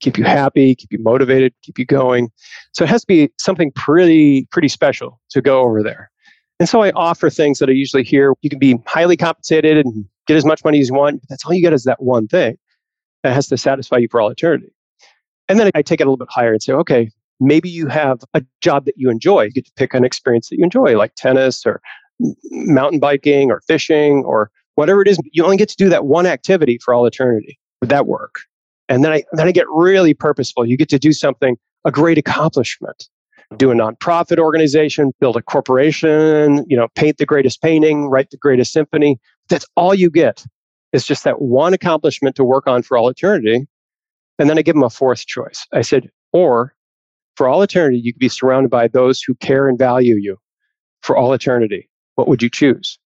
keep 0.04 0.18
you 0.18 0.24
happy, 0.26 0.76
keep 0.76 0.92
you 0.92 1.00
motivated, 1.00 1.54
keep 1.62 1.80
you 1.80 1.86
going. 1.86 2.30
So 2.74 2.84
it 2.84 2.90
has 2.90 3.02
to 3.02 3.08
be 3.08 3.32
something 3.40 3.72
pretty, 3.72 4.48
pretty 4.52 4.68
special 4.68 5.20
to 5.30 5.42
go 5.42 5.62
over 5.62 5.82
there. 5.82 6.12
And 6.60 6.70
so 6.70 6.82
I 6.82 6.92
offer 6.92 7.30
things 7.30 7.60
that 7.60 7.70
I 7.70 7.72
usually 7.72 8.04
hear. 8.04 8.34
You 8.42 8.50
can 8.50 8.60
be 8.60 8.78
highly 8.86 9.18
compensated 9.18 9.86
and 9.86 10.06
get 10.28 10.38
as 10.38 10.46
much 10.46 10.64
money 10.64 10.80
as 10.80 10.90
you 10.90 10.96
want. 10.96 11.22
But 11.22 11.30
that's 11.30 11.46
all 11.46 11.54
you 11.54 11.62
get 11.62 11.74
is 11.74 11.86
that 11.86 12.04
one 12.04 12.28
thing 12.28 12.58
that 13.24 13.34
has 13.34 13.48
to 13.48 13.58
satisfy 13.58 13.98
you 13.98 14.08
for 14.12 14.22
all 14.22 14.30
eternity. 14.30 14.74
And 15.50 15.60
then 15.60 15.72
I 15.74 15.82
take 15.82 16.00
it 16.00 16.04
a 16.04 16.06
little 16.06 16.18
bit 16.18 16.30
higher 16.30 16.52
and 16.52 16.62
say, 16.62 16.74
okay, 16.74 17.10
maybe 17.40 17.70
you 17.70 17.88
have 17.88 18.20
a 18.34 18.44
job 18.62 18.86
that 18.86 18.96
you 18.98 19.10
enjoy. 19.10 19.44
You 19.44 19.52
get 19.52 19.66
to 19.66 19.72
pick 19.76 19.94
an 19.94 20.06
experience 20.06 20.50
that 20.50 20.58
you 20.58 20.64
enjoy, 20.64 20.98
like 20.98 21.16
tennis 21.16 21.66
or 21.66 21.82
mountain 22.52 23.00
biking 23.00 23.52
or 23.52 23.62
fishing 23.68 24.24
or 24.26 24.52
whatever 24.76 25.02
it 25.02 25.08
is. 25.08 25.18
You 25.32 25.44
only 25.44 25.58
get 25.58 25.70
to 25.70 25.76
do 25.78 25.90
that 25.90 26.06
one 26.06 26.26
activity 26.26 26.78
for 26.78 26.94
all 26.94 27.06
eternity. 27.06 27.58
Would 27.82 27.90
that 27.90 28.06
work? 28.06 28.42
And 28.90 29.04
then 29.04 29.12
I, 29.12 29.24
then 29.32 29.48
I 29.48 29.52
get 29.52 29.66
really 29.70 30.14
purposeful. 30.14 30.66
You 30.66 30.78
get 30.78 30.90
to 30.90 31.00
do 31.00 31.14
something, 31.14 31.58
a 31.86 31.92
great 31.92 32.18
accomplishment. 32.18 33.08
Do 33.58 33.72
a 33.72 33.76
nonprofit 33.76 34.40
organization, 34.40 35.12
build 35.20 35.38
a 35.38 35.42
corporation, 35.42 36.66
you 36.68 36.76
know, 36.76 36.88
paint 36.96 37.18
the 37.18 37.26
greatest 37.26 37.62
painting, 37.62 38.08
write 38.08 38.32
the 38.32 38.38
greatest 38.38 38.72
symphony. 38.72 39.20
That's 39.48 39.66
all 39.76 39.94
you 39.94 40.10
get. 40.10 40.44
It's 40.92 41.06
just 41.06 41.24
that 41.24 41.42
one 41.42 41.74
accomplishment 41.74 42.36
to 42.38 42.44
work 42.44 42.68
on 42.68 42.82
for 42.82 42.98
all 42.98 43.10
eternity. 43.10 43.68
And 44.40 44.50
then 44.50 44.58
I 44.58 44.64
give 44.64 44.76
them 44.76 44.84
a 44.84 44.90
fourth 44.90 45.26
choice. 45.28 45.68
I 45.72 45.82
said, 45.82 46.10
or 46.32 46.74
for 47.36 47.48
all 47.48 47.62
eternity, 47.62 48.00
you 48.00 48.14
could 48.14 48.20
be 48.20 48.30
surrounded 48.30 48.70
by 48.70 48.88
those 48.88 49.22
who 49.22 49.36
care 49.36 49.68
and 49.68 49.78
value 49.78 50.16
you 50.16 50.38
for 51.02 51.16
all 51.16 51.34
eternity. 51.34 51.90
What 52.16 52.28
would 52.28 52.42
you 52.42 52.50
choose? 52.50 52.98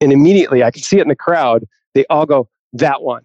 And 0.00 0.12
immediately 0.12 0.62
I 0.62 0.70
can 0.70 0.82
see 0.82 0.98
it 0.98 1.02
in 1.02 1.08
the 1.08 1.16
crowd. 1.16 1.64
They 1.94 2.06
all 2.08 2.26
go, 2.26 2.48
that 2.72 3.02
one. 3.02 3.22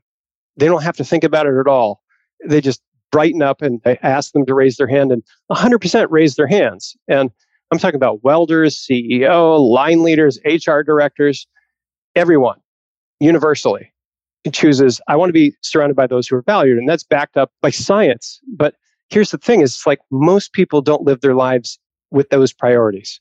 They 0.58 0.66
don't 0.66 0.84
have 0.84 0.98
to 0.98 1.04
think 1.04 1.24
about 1.24 1.46
it 1.46 1.58
at 1.58 1.68
all. 1.68 2.02
They 2.46 2.62
just 2.62 2.82
brighten 3.12 3.42
up 3.42 3.62
and 3.62 3.82
I 3.86 3.98
ask 4.02 4.32
them 4.34 4.46
to 4.46 4.54
raise 4.54 4.78
their 4.78 4.88
hand 4.88 5.12
and 5.12 5.24
100% 5.52 6.08
raise 6.10 6.36
their 6.36 6.48
hands. 6.48 6.96
And 7.08 7.32
I'm 7.72 7.80
talking 7.80 7.96
about 7.96 8.24
welders, 8.24 8.76
CEO, 8.76 9.60
line 9.60 10.04
leaders, 10.04 10.40
HR 10.46 10.82
directors, 10.82 11.48
everyone 12.16 12.60
universally 13.20 13.92
chooses, 14.52 15.02
I 15.08 15.16
want 15.16 15.30
to 15.30 15.34
be 15.34 15.54
surrounded 15.62 15.96
by 15.96 16.08
those 16.08 16.28
who 16.28 16.36
are 16.36 16.42
valued. 16.42 16.78
And 16.78 16.88
that's 16.88 17.04
backed 17.04 17.38
up 17.38 17.52
by 17.62 17.70
science. 17.70 18.40
But 18.56 18.76
here's 19.10 19.32
the 19.32 19.38
thing 19.38 19.62
is 19.62 19.86
like 19.86 20.00
most 20.12 20.54
people 20.54 20.82
don't 20.82 21.04
live 21.04 21.22
their 21.22 21.36
lives 21.36 21.80
with 22.12 22.30
those 22.30 22.54
priorities. 22.54 23.20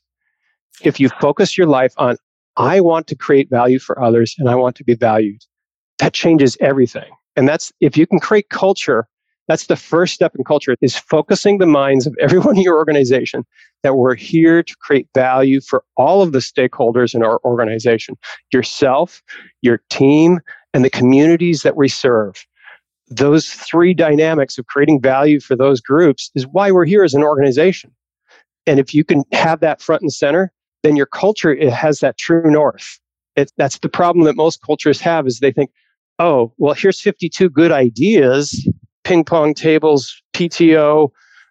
If 0.83 0.99
you 0.99 1.09
focus 1.09 1.57
your 1.57 1.67
life 1.67 1.93
on, 1.97 2.17
I 2.55 2.79
want 2.79 3.07
to 3.07 3.15
create 3.15 3.49
value 3.49 3.79
for 3.79 4.01
others 4.01 4.35
and 4.39 4.49
I 4.49 4.55
want 4.55 4.75
to 4.77 4.83
be 4.83 4.95
valued, 4.95 5.41
that 5.99 6.13
changes 6.13 6.57
everything. 6.59 7.11
And 7.37 7.47
that's 7.47 7.71
if 7.79 7.95
you 7.95 8.05
can 8.05 8.19
create 8.19 8.49
culture, 8.49 9.07
that's 9.47 9.67
the 9.67 9.77
first 9.77 10.13
step 10.13 10.35
in 10.35 10.43
culture 10.43 10.75
is 10.81 10.97
focusing 10.97 11.59
the 11.59 11.65
minds 11.65 12.05
of 12.05 12.15
everyone 12.19 12.57
in 12.57 12.63
your 12.63 12.75
organization 12.75 13.45
that 13.83 13.95
we're 13.95 14.15
here 14.15 14.61
to 14.61 14.75
create 14.81 15.07
value 15.13 15.61
for 15.61 15.83
all 15.95 16.21
of 16.21 16.33
the 16.33 16.39
stakeholders 16.39 17.15
in 17.15 17.23
our 17.23 17.39
organization, 17.45 18.15
yourself, 18.51 19.21
your 19.61 19.81
team, 19.89 20.39
and 20.73 20.83
the 20.83 20.89
communities 20.89 21.61
that 21.61 21.77
we 21.77 21.87
serve. 21.87 22.45
Those 23.09 23.49
three 23.49 23.93
dynamics 23.93 24.57
of 24.57 24.65
creating 24.65 25.01
value 25.01 25.39
for 25.39 25.55
those 25.55 25.79
groups 25.79 26.29
is 26.35 26.45
why 26.45 26.71
we're 26.71 26.85
here 26.85 27.05
as 27.05 27.13
an 27.13 27.23
organization. 27.23 27.91
And 28.65 28.79
if 28.81 28.93
you 28.93 29.05
can 29.05 29.23
have 29.31 29.61
that 29.61 29.81
front 29.81 30.01
and 30.01 30.11
center, 30.11 30.51
then 30.83 30.97
your 30.97 31.05
culture 31.05 31.53
it 31.53 31.71
has 31.71 32.01
that 32.01 32.17
true 32.17 32.51
north. 32.51 32.99
It, 33.37 33.53
that's 33.55 33.79
the 33.79 33.87
problem 33.87 34.25
that 34.25 34.35
most 34.35 34.61
cultures 34.61 34.99
have 34.99 35.25
is 35.25 35.39
they 35.39 35.53
think, 35.53 35.71
oh, 36.19 36.53
well, 36.57 36.73
here's 36.73 36.99
52 37.01 37.49
good 37.49 37.71
ideas 37.71 38.67
ping 39.03 39.23
pong 39.23 39.53
tables, 39.53 40.21
PTO, 40.33 41.09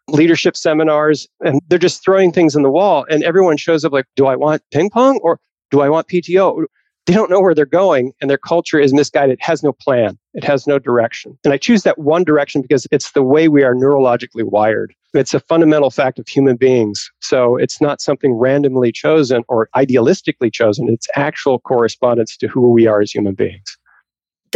leadership 0.09 0.57
seminars, 0.57 1.27
and 1.41 1.61
they're 1.69 1.79
just 1.79 2.05
throwing 2.05 2.31
things 2.31 2.55
in 2.55 2.63
the 2.63 2.71
wall. 2.71 3.07
And 3.09 3.25
everyone 3.25 3.57
shows 3.57 3.83
up 3.83 3.93
like, 3.93 4.05
do 4.15 4.27
I 4.27 4.37
want 4.37 4.63
ping 4.73 4.91
pong 4.91 5.19
or 5.23 5.41
do 5.71 5.81
I 5.81 5.89
want 5.89 6.07
PTO? 6.07 6.65
They 7.07 7.15
don't 7.15 7.31
know 7.31 7.41
where 7.41 7.55
they're 7.55 7.65
going, 7.65 8.13
and 8.21 8.29
their 8.29 8.37
culture 8.37 8.81
is 8.81 8.93
misguided. 8.93 9.35
It 9.35 9.45
has 9.45 9.63
no 9.63 9.73
plan, 9.73 10.19
it 10.35 10.45
has 10.45 10.67
no 10.67 10.79
direction. 10.79 11.39
And 11.45 11.55
I 11.55 11.57
choose 11.57 11.83
that 11.85 11.99
one 11.99 12.25
direction 12.25 12.63
because 12.63 12.87
it's 12.91 13.13
the 13.13 13.23
way 13.23 13.49
we 13.49 13.63
are 13.63 13.75
neurologically 13.75 14.43
wired. 14.43 14.93
It's 15.15 15.33
a 15.33 15.41
fundamental 15.41 15.91
fact 15.91 16.19
of 16.19 16.27
human 16.29 16.57
beings. 16.57 17.11
So 17.21 17.57
it's 17.57 17.81
not 17.81 18.01
something 18.01 18.35
randomly 18.35 18.91
chosen 18.93 19.45
or 19.49 19.69
idealistically 19.75 20.53
chosen, 20.53 20.89
it's 20.89 21.07
actual 21.15 21.61
correspondence 21.61 22.37
to 22.39 22.49
who 22.49 22.71
we 22.71 22.87
are 22.87 23.01
as 23.01 23.13
human 23.13 23.35
beings 23.35 23.79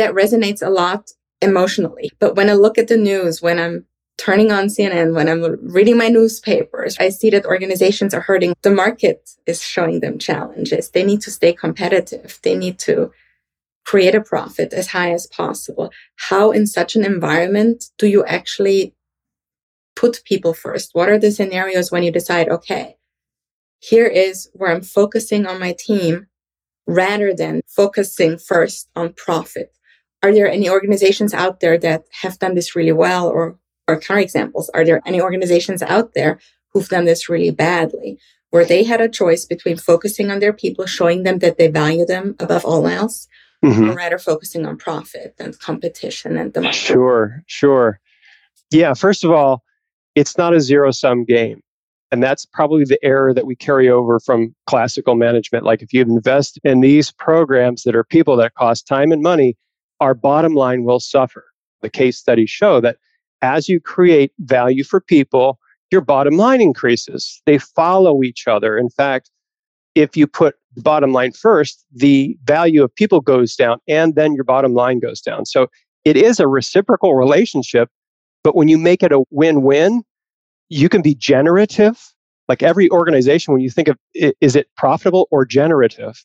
that 0.01 0.15
resonates 0.15 0.67
a 0.67 0.71
lot 0.71 1.11
emotionally. 1.43 2.11
But 2.19 2.35
when 2.37 2.51
I 2.51 2.55
look 2.55 2.79
at 2.79 2.89
the 2.89 2.97
news, 2.97 3.41
when 3.41 3.59
I'm 3.59 3.85
turning 4.19 4.51
on 4.51 4.67
CNN, 4.67 5.15
when 5.15 5.29
I'm 5.29 5.43
reading 5.63 5.97
my 5.97 6.09
newspapers, 6.09 6.97
I 6.99 7.09
see 7.11 7.31
that 7.31 7.47
organizations 7.47 8.13
are 8.13 8.21
hurting. 8.21 8.55
The 8.63 8.71
market 8.71 9.31
is 9.47 9.63
showing 9.63 10.01
them 10.01 10.19
challenges. 10.19 10.91
They 10.91 11.05
need 11.05 11.21
to 11.23 11.31
stay 11.31 11.53
competitive. 11.53 12.39
They 12.43 12.57
need 12.57 12.79
to 12.81 13.13
create 13.85 14.15
a 14.15 14.21
profit 14.21 14.73
as 14.73 14.89
high 14.89 15.13
as 15.13 15.27
possible. 15.27 15.91
How 16.17 16.51
in 16.51 16.67
such 16.67 16.97
an 16.97 17.05
environment 17.05 17.87
do 17.99 18.07
you 18.07 18.25
actually 18.25 18.95
put 19.97 20.23
people 20.25 20.55
first? 20.55 20.91
What 20.93 21.09
are 21.09 21.19
the 21.19 21.31
scenarios 21.31 21.91
when 21.91 22.03
you 22.03 22.13
decide, 22.13 22.49
okay, 22.49 22.97
here 23.81 24.07
is 24.07 24.51
where 24.53 24.71
I'm 24.71 24.83
focusing 24.83 25.47
on 25.47 25.59
my 25.59 25.75
team 25.79 26.27
rather 26.87 27.35
than 27.35 27.63
focusing 27.67 28.39
first 28.39 28.89
on 28.95 29.15
profit? 29.15 29.75
Are 30.23 30.33
there 30.33 30.49
any 30.49 30.69
organizations 30.69 31.33
out 31.33 31.61
there 31.61 31.79
that 31.79 32.05
have 32.23 32.39
done 32.39 32.55
this 32.55 32.77
really 32.77 32.93
well 32.93 33.29
or, 33.29 33.59
or 33.89 33.99
counterexamples? 34.01 34.67
Are 34.75 34.85
there 34.85 35.01
any 35.07 35.21
organizations 35.21 35.83
out 35.83 36.15
there 36.15 36.39
who've 36.73 36.89
done 36.89 37.05
this 37.05 37.29
really 37.29 37.51
badly, 37.51 38.19
where 38.51 38.65
they 38.65 38.85
had 38.85 39.01
a 39.01 39.09
choice 39.09 39.45
between 39.45 39.77
focusing 39.77 40.31
on 40.31 40.41
their 40.41 40.53
people, 40.53 40.87
showing 40.87 41.23
them 41.23 41.39
that 41.39 41.59
they 41.59 41.69
value 41.69 42.05
them 42.05 42.37
above 42.39 42.65
all 42.65 42.87
else, 42.87 43.27
mm-hmm. 43.65 43.91
or 43.91 43.95
rather 43.95 44.19
focusing 44.19 44.67
on 44.67 44.77
profit 44.77 45.35
and 45.39 45.59
competition 45.59 46.37
and 46.37 46.53
the 46.53 46.61
market? 46.61 46.77
Sure, 46.77 47.43
sure. 47.47 48.01
Yeah, 48.71 48.95
first 48.95 49.25
of 49.25 49.31
all, 49.31 49.65
it's 50.15 50.37
not 50.37 50.55
a 50.55 50.61
zero 50.61 50.91
sum 50.91 51.25
game. 51.25 51.63
And 52.13 52.23
that's 52.23 52.45
probably 52.45 52.85
the 52.85 52.99
error 53.05 53.33
that 53.33 53.47
we 53.47 53.55
carry 53.55 53.89
over 53.89 54.19
from 54.19 54.55
classical 54.67 55.15
management. 55.15 55.65
Like 55.65 55.81
if 55.81 55.93
you 55.93 56.03
invest 56.03 56.59
in 56.65 56.81
these 56.81 57.13
programs 57.13 57.85
that 57.85 57.95
are 57.95 58.03
people 58.03 58.37
that 58.37 58.55
cost 58.55 58.87
time 58.87 59.13
and 59.13 59.23
money, 59.23 59.57
our 60.01 60.15
bottom 60.15 60.55
line 60.55 60.85
will 60.85 61.01
suffer. 61.01 61.45
The 61.83 61.91
case 61.91 62.19
studies 62.19 62.51
show 62.51 62.81
that 62.81 62.97
as 63.43 63.69
you 63.69 63.81
create 63.81 64.33
value 64.39 64.85
for 64.85 65.01
people, 65.01 65.59
your 65.91 66.01
bottom 66.01 66.37
line 66.37 66.61
increases. 66.61 67.43
They 67.47 67.59
follow 67.59 68.23
each 68.23 68.47
other. 68.47 68.79
In 68.79 68.91
fact, 68.91 69.31
if 69.95 70.17
you 70.17 70.27
put 70.27 70.57
the 70.75 70.83
bottom 70.83 71.13
line 71.13 71.33
first, 71.33 71.85
the 71.93 72.39
value 72.45 72.85
of 72.85 72.95
people 72.95 73.21
goes 73.21 73.57
down 73.57 73.79
and 73.89 74.15
then 74.15 74.35
your 74.35 74.45
bottom 74.45 74.73
line 74.75 75.01
goes 75.01 75.21
down. 75.21 75.47
So 75.47 75.69
it 76.05 76.17
is 76.17 76.39
a 76.39 76.47
reciprocal 76.47 77.15
relationship. 77.15 77.89
But 78.45 78.55
when 78.55 78.69
you 78.69 78.79
make 78.79 79.03
it 79.03 79.13
a 79.13 79.25
win 79.31 79.63
win, 79.63 80.03
you 80.69 80.89
can 80.89 81.03
be 81.03 81.15
generative. 81.15 82.01
Like 82.49 82.63
every 82.63 82.91
organization, 82.91 83.53
when 83.53 83.63
you 83.63 83.71
think 83.71 83.89
of 83.89 83.99
is 84.15 84.57
it 84.57 84.69
profitable 84.77 85.29
or 85.31 85.45
generative? 85.45 86.25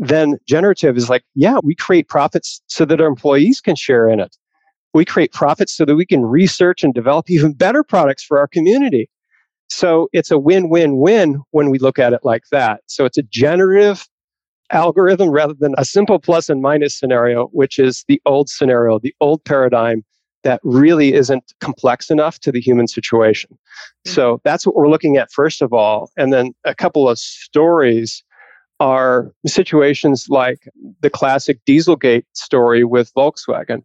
Then 0.00 0.38
generative 0.48 0.96
is 0.96 1.10
like, 1.10 1.22
yeah, 1.34 1.58
we 1.62 1.74
create 1.74 2.08
profits 2.08 2.62
so 2.68 2.86
that 2.86 3.02
our 3.02 3.06
employees 3.06 3.60
can 3.60 3.76
share 3.76 4.08
in 4.08 4.18
it. 4.18 4.34
We 4.94 5.04
create 5.04 5.32
profits 5.32 5.76
so 5.76 5.84
that 5.84 5.94
we 5.94 6.06
can 6.06 6.24
research 6.24 6.82
and 6.82 6.94
develop 6.94 7.30
even 7.30 7.52
better 7.52 7.84
products 7.84 8.24
for 8.24 8.38
our 8.38 8.48
community. 8.48 9.10
So 9.68 10.08
it's 10.14 10.30
a 10.30 10.38
win 10.38 10.70
win 10.70 10.96
win 10.96 11.42
when 11.50 11.68
we 11.68 11.78
look 11.78 11.98
at 11.98 12.14
it 12.14 12.20
like 12.24 12.44
that. 12.50 12.80
So 12.86 13.04
it's 13.04 13.18
a 13.18 13.22
generative 13.22 14.08
algorithm 14.72 15.28
rather 15.28 15.54
than 15.58 15.74
a 15.76 15.84
simple 15.84 16.18
plus 16.18 16.48
and 16.48 16.62
minus 16.62 16.98
scenario, 16.98 17.48
which 17.48 17.78
is 17.78 18.04
the 18.08 18.22
old 18.24 18.48
scenario, 18.48 18.98
the 18.98 19.14
old 19.20 19.44
paradigm 19.44 20.02
that 20.44 20.60
really 20.64 21.12
isn't 21.12 21.52
complex 21.60 22.10
enough 22.10 22.38
to 22.40 22.50
the 22.50 22.60
human 22.60 22.88
situation. 22.88 23.50
Mm-hmm. 23.52 24.12
So 24.12 24.40
that's 24.44 24.66
what 24.66 24.74
we're 24.74 24.88
looking 24.88 25.18
at 25.18 25.30
first 25.30 25.60
of 25.60 25.74
all. 25.74 26.10
And 26.16 26.32
then 26.32 26.52
a 26.64 26.74
couple 26.74 27.06
of 27.06 27.18
stories 27.18 28.24
are 28.80 29.32
situations 29.46 30.26
like 30.28 30.68
the 31.00 31.10
classic 31.10 31.60
Dieselgate 31.66 32.24
story 32.32 32.82
with 32.82 33.12
Volkswagen, 33.14 33.82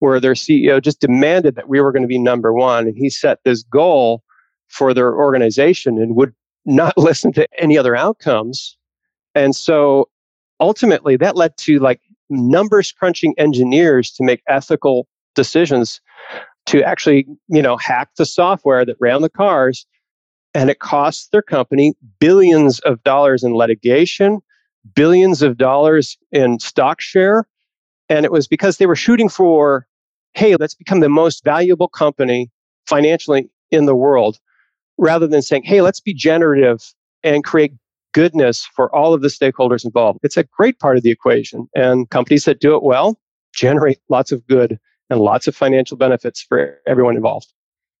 where 0.00 0.18
their 0.18 0.34
CEO 0.34 0.82
just 0.82 1.00
demanded 1.00 1.54
that 1.54 1.68
we 1.68 1.80
were 1.80 1.92
going 1.92 2.02
to 2.02 2.08
be 2.08 2.18
number 2.18 2.52
one. 2.52 2.88
And 2.88 2.96
he 2.96 3.08
set 3.08 3.38
this 3.44 3.62
goal 3.62 4.22
for 4.68 4.92
their 4.92 5.14
organization 5.14 5.96
and 5.96 6.16
would 6.16 6.34
not 6.66 6.92
listen 6.98 7.32
to 7.32 7.46
any 7.58 7.78
other 7.78 7.96
outcomes. 7.96 8.76
And 9.34 9.54
so 9.54 10.08
ultimately 10.60 11.16
that 11.16 11.36
led 11.36 11.56
to 11.58 11.78
like 11.78 12.00
numbers 12.28 12.92
crunching 12.92 13.34
engineers 13.38 14.10
to 14.12 14.24
make 14.24 14.42
ethical 14.48 15.06
decisions 15.34 16.00
to 16.66 16.82
actually, 16.82 17.26
you 17.48 17.62
know, 17.62 17.76
hack 17.76 18.10
the 18.16 18.26
software 18.26 18.84
that 18.84 18.96
ran 19.00 19.22
the 19.22 19.30
cars 19.30 19.86
and 20.54 20.70
it 20.70 20.80
costs 20.80 21.28
their 21.28 21.42
company 21.42 21.94
billions 22.18 22.78
of 22.80 23.02
dollars 23.02 23.42
in 23.42 23.54
litigation, 23.54 24.40
billions 24.94 25.42
of 25.42 25.56
dollars 25.56 26.16
in 26.30 26.58
stock 26.58 27.00
share. 27.00 27.46
And 28.08 28.24
it 28.24 28.32
was 28.32 28.46
because 28.46 28.76
they 28.76 28.86
were 28.86 28.96
shooting 28.96 29.28
for, 29.28 29.86
hey, 30.34 30.56
let's 30.56 30.74
become 30.74 31.00
the 31.00 31.08
most 31.08 31.44
valuable 31.44 31.88
company 31.88 32.50
financially 32.86 33.48
in 33.70 33.86
the 33.86 33.96
world 33.96 34.38
rather 34.98 35.26
than 35.26 35.42
saying, 35.42 35.62
hey, 35.62 35.80
let's 35.80 36.00
be 36.00 36.12
generative 36.12 36.92
and 37.22 37.44
create 37.44 37.72
goodness 38.12 38.68
for 38.76 38.94
all 38.94 39.14
of 39.14 39.22
the 39.22 39.28
stakeholders 39.28 39.84
involved. 39.84 40.18
It's 40.22 40.36
a 40.36 40.44
great 40.44 40.78
part 40.78 40.96
of 40.96 41.02
the 41.02 41.10
equation. 41.10 41.68
And 41.74 42.10
companies 42.10 42.44
that 42.44 42.60
do 42.60 42.76
it 42.76 42.82
well 42.82 43.18
generate 43.54 43.98
lots 44.08 44.32
of 44.32 44.46
good 44.46 44.78
and 45.10 45.20
lots 45.20 45.46
of 45.46 45.54
financial 45.54 45.96
benefits 45.96 46.42
for 46.42 46.78
everyone 46.86 47.16
involved. 47.16 47.52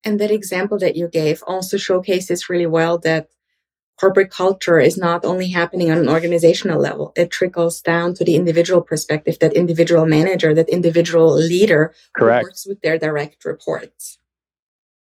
And 0.04 0.20
that 0.20 0.30
example 0.30 0.78
that 0.78 0.96
you 0.96 1.08
gave 1.08 1.42
also 1.46 1.76
showcases 1.76 2.48
really 2.48 2.66
well 2.66 2.98
that 2.98 3.28
corporate 3.98 4.30
culture 4.30 4.80
is 4.80 4.98
not 4.98 5.24
only 5.24 5.48
happening 5.48 5.90
on 5.90 5.98
an 5.98 6.08
organizational 6.08 6.80
level, 6.80 7.12
it 7.14 7.30
trickles 7.30 7.80
down 7.80 8.14
to 8.14 8.24
the 8.24 8.34
individual 8.34 8.80
perspective, 8.80 9.38
that 9.38 9.52
individual 9.52 10.06
manager, 10.06 10.52
that 10.54 10.68
individual 10.68 11.32
leader 11.32 11.94
Correct. 12.16 12.42
works 12.42 12.66
with 12.66 12.80
their 12.80 12.98
direct 12.98 13.44
reports. 13.44 14.18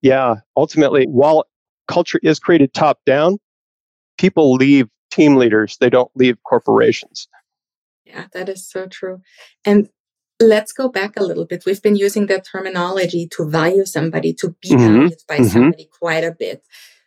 Yeah, 0.01 0.35
ultimately, 0.55 1.05
while 1.05 1.45
culture 1.87 2.19
is 2.21 2.39
created 2.39 2.73
top 2.73 2.99
down, 3.05 3.39
people 4.17 4.53
leave 4.53 4.87
team 5.11 5.35
leaders, 5.35 5.77
they 5.79 5.89
don't 5.89 6.11
leave 6.15 6.37
corporations. 6.43 7.27
Yeah, 8.05 8.27
that 8.33 8.49
is 8.49 8.67
so 8.67 8.87
true. 8.87 9.21
And 9.65 9.89
let's 10.41 10.73
go 10.73 10.89
back 10.89 11.13
a 11.17 11.23
little 11.23 11.45
bit. 11.45 11.63
We've 11.65 11.81
been 11.81 11.95
using 11.95 12.25
that 12.27 12.45
terminology 12.45 13.27
to 13.35 13.47
value 13.47 13.85
somebody, 13.85 14.33
to 14.35 14.55
be 14.61 14.69
mm-hmm. 14.69 14.79
valued 14.79 15.19
by 15.27 15.37
mm-hmm. 15.37 15.47
somebody 15.47 15.89
quite 15.99 16.23
a 16.23 16.31
bit. 16.31 16.63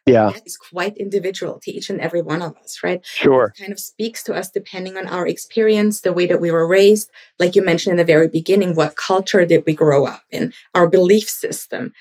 Yeah. 0.06 0.32
Is 0.44 0.58
quite 0.58 0.98
individual 0.98 1.58
to 1.62 1.72
each 1.72 1.88
and 1.88 1.98
every 1.98 2.20
one 2.20 2.42
of 2.42 2.54
us, 2.58 2.80
right? 2.84 3.00
Sure. 3.06 3.54
It 3.56 3.58
kind 3.58 3.72
of 3.72 3.80
speaks 3.80 4.22
to 4.24 4.34
us 4.34 4.50
depending 4.50 4.98
on 4.98 5.06
our 5.06 5.26
experience, 5.26 6.02
the 6.02 6.12
way 6.12 6.26
that 6.26 6.42
we 6.42 6.50
were 6.50 6.66
raised. 6.66 7.10
Like 7.38 7.56
you 7.56 7.64
mentioned 7.64 7.92
in 7.92 7.96
the 7.96 8.04
very 8.04 8.28
beginning, 8.28 8.74
what 8.74 8.96
culture 8.96 9.46
did 9.46 9.64
we 9.64 9.72
grow 9.72 10.04
up 10.04 10.22
in? 10.30 10.52
Our 10.74 10.88
belief 10.88 11.30
system 11.30 11.94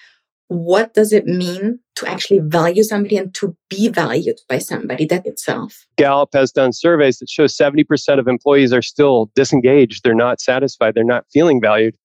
what 0.47 0.93
does 0.93 1.13
it 1.13 1.25
mean 1.25 1.79
to 1.95 2.07
actually 2.07 2.39
value 2.39 2.83
somebody 2.83 3.17
and 3.17 3.33
to 3.35 3.55
be 3.69 3.87
valued 3.87 4.39
by 4.49 4.57
somebody? 4.57 5.05
That 5.05 5.25
itself. 5.25 5.85
Gallup 5.97 6.29
has 6.33 6.51
done 6.51 6.73
surveys 6.73 7.19
that 7.19 7.29
show 7.29 7.45
70% 7.45 8.19
of 8.19 8.27
employees 8.27 8.73
are 8.73 8.81
still 8.81 9.31
disengaged. 9.35 10.03
They're 10.03 10.13
not 10.13 10.41
satisfied. 10.41 10.95
They're 10.95 11.03
not 11.03 11.25
feeling 11.31 11.61
valued. 11.61 11.95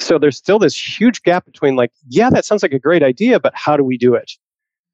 So 0.00 0.18
there's 0.18 0.36
still 0.36 0.58
this 0.58 0.76
huge 0.76 1.22
gap 1.22 1.46
between 1.46 1.76
like 1.76 1.90
yeah 2.08 2.28
that 2.30 2.44
sounds 2.44 2.62
like 2.62 2.72
a 2.72 2.78
great 2.78 3.02
idea 3.02 3.40
but 3.40 3.54
how 3.54 3.76
do 3.76 3.84
we 3.84 3.96
do 3.96 4.14
it? 4.14 4.32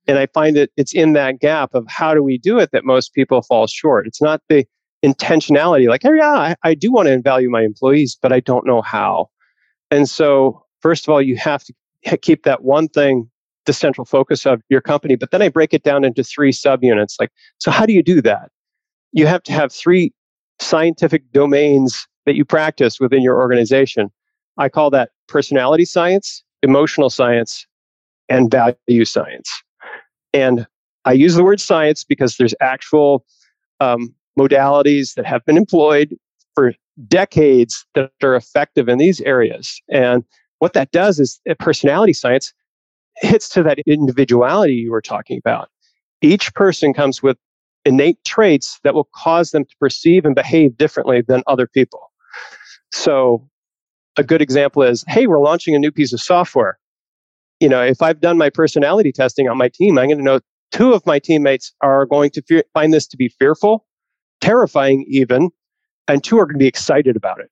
And 0.07 0.19
i 0.19 0.27
find 0.27 0.57
that 0.57 0.71
it's 0.77 0.95
in 0.95 1.13
that 1.15 1.41
gap 1.41 1.75
of 1.75 1.85
how 1.89 2.15
do 2.15 2.23
we 2.23 2.39
do 2.39 2.59
it 2.59 2.71
that 2.73 2.85
most 2.85 3.13
people 3.13 3.43
fall 3.43 3.67
short. 3.67 4.07
It's 4.07 4.23
not 4.23 4.43
the 4.49 4.65
intentionality 5.05 5.89
like 5.89 6.05
oh 6.05 6.13
yeah 6.13 6.31
I, 6.31 6.57
I 6.63 6.75
do 6.75 6.93
want 6.93 7.09
to 7.09 7.21
value 7.21 7.51
my 7.51 7.63
employees 7.63 8.17
but 8.23 8.33
i 8.33 8.39
don't 8.39 8.65
know 8.65 8.83
how. 8.83 9.29
And 9.91 10.09
so 10.09 10.65
first 10.81 11.05
of 11.05 11.13
all 11.13 11.21
you 11.21 11.37
have 11.37 11.65
to 11.65 11.75
keep 12.23 12.45
that 12.45 12.63
one 12.63 12.89
thing 12.89 13.31
the 13.67 13.73
central 13.73 14.05
focus 14.05 14.45
of 14.47 14.61
your 14.69 14.81
company. 14.81 15.17
But 15.17 15.31
then 15.31 15.43
I 15.43 15.49
break 15.49 15.73
it 15.73 15.83
down 15.83 16.05
into 16.05 16.25
three 16.25 16.53
subunits. 16.53 17.15
Like, 17.21 17.31
so 17.59 17.71
how 17.71 17.87
do 17.87 17.93
you 17.93 18.03
do 18.03 18.21
that? 18.23 18.51
You 19.13 19.27
have 19.27 19.43
to 19.45 19.53
have 19.53 19.73
three 19.73 20.13
scientific 20.61 21.31
domains 21.33 22.07
that 22.27 22.35
you 22.35 22.45
practice 22.45 22.99
within 23.01 23.23
your 23.23 23.39
organization. 23.39 24.11
I 24.59 24.69
call 24.69 24.91
that 24.91 25.11
personality 25.29 25.85
science, 25.85 26.43
emotional 26.63 27.11
science, 27.11 27.67
and 28.29 28.51
value 28.51 29.05
science. 29.05 29.51
And 30.33 30.67
I 31.05 31.13
use 31.13 31.35
the 31.35 31.45
word 31.45 31.61
science 31.61 32.05
because 32.05 32.37
there's 32.37 32.55
actual 32.61 33.25
um, 33.81 34.15
modalities 34.39 35.15
that 35.15 35.27
have 35.27 35.45
been 35.45 35.57
employed 35.57 36.17
for 36.55 36.75
decades 37.09 37.85
that 37.95 38.11
are 38.23 38.37
effective 38.37 38.89
in 38.89 38.99
these 38.99 39.21
areas. 39.23 39.81
And 39.91 40.25
what 40.63 40.75
that 40.75 40.93
does 40.93 41.19
is 41.19 41.41
uh, 41.51 41.55
personality 41.59 42.13
science 42.13 42.55
hits 43.17 43.49
to 43.49 43.65
that 43.65 43.81
individuality 43.81 44.75
you 44.75 44.93
were 44.93 45.03
talking 45.03 45.37
about. 45.45 45.69
Each 46.21 46.55
person 46.55 46.95
comes 46.95 47.21
with 47.21 47.37
innate 47.85 48.23
traits 48.25 48.79
that 48.85 48.95
will 48.95 49.09
cause 49.13 49.51
them 49.51 49.65
to 49.65 49.77
perceive 49.81 50.25
and 50.25 50.37
behave 50.37 50.77
differently 50.77 51.21
than 51.21 51.43
other 51.49 51.67
people. 51.67 52.13
So, 52.93 53.45
a 54.17 54.23
good 54.23 54.41
example 54.41 54.85
is 54.85 55.05
hey, 55.09 55.27
we're 55.27 55.41
launching 55.41 55.75
a 55.75 55.81
new 55.81 55.91
piece 55.91 56.13
of 56.13 56.21
software. 56.21 56.79
You 57.59 57.69
know, 57.69 57.83
if 57.83 58.01
I've 58.01 58.21
done 58.21 58.39
my 58.39 58.49
personality 58.49 59.11
testing 59.11 59.49
on 59.49 59.59
my 59.59 59.69
team, 59.69 59.99
I'm 59.99 60.07
going 60.07 60.19
to 60.19 60.25
know 60.25 60.39
two 60.71 60.93
of 60.93 61.05
my 61.05 61.19
teammates 61.19 61.73
are 61.81 62.07
going 62.07 62.31
to 62.31 62.43
fear, 62.43 62.63
find 62.73 62.95
this 62.95 63.09
to 63.09 63.17
be 63.17 63.31
fearful, 63.37 63.85
terrifying, 64.41 65.07
even, 65.09 65.51
and 66.07 66.23
two 66.23 66.39
are 66.39 66.47
going 66.47 66.55
to 66.55 66.63
be 66.63 66.69
excited 66.69 67.17
about 67.17 67.41
it. 67.41 67.51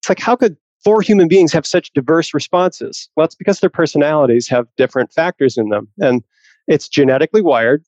It's 0.00 0.08
like, 0.08 0.18
how 0.18 0.34
could 0.34 0.56
four 0.88 1.02
human 1.02 1.28
beings 1.28 1.52
have 1.52 1.66
such 1.66 1.92
diverse 1.92 2.32
responses? 2.32 3.10
Well, 3.14 3.26
it's 3.26 3.34
because 3.34 3.60
their 3.60 3.68
personalities 3.68 4.48
have 4.48 4.66
different 4.78 5.12
factors 5.12 5.58
in 5.58 5.68
them. 5.68 5.86
And 5.98 6.22
it's 6.66 6.88
genetically 6.88 7.42
wired. 7.42 7.84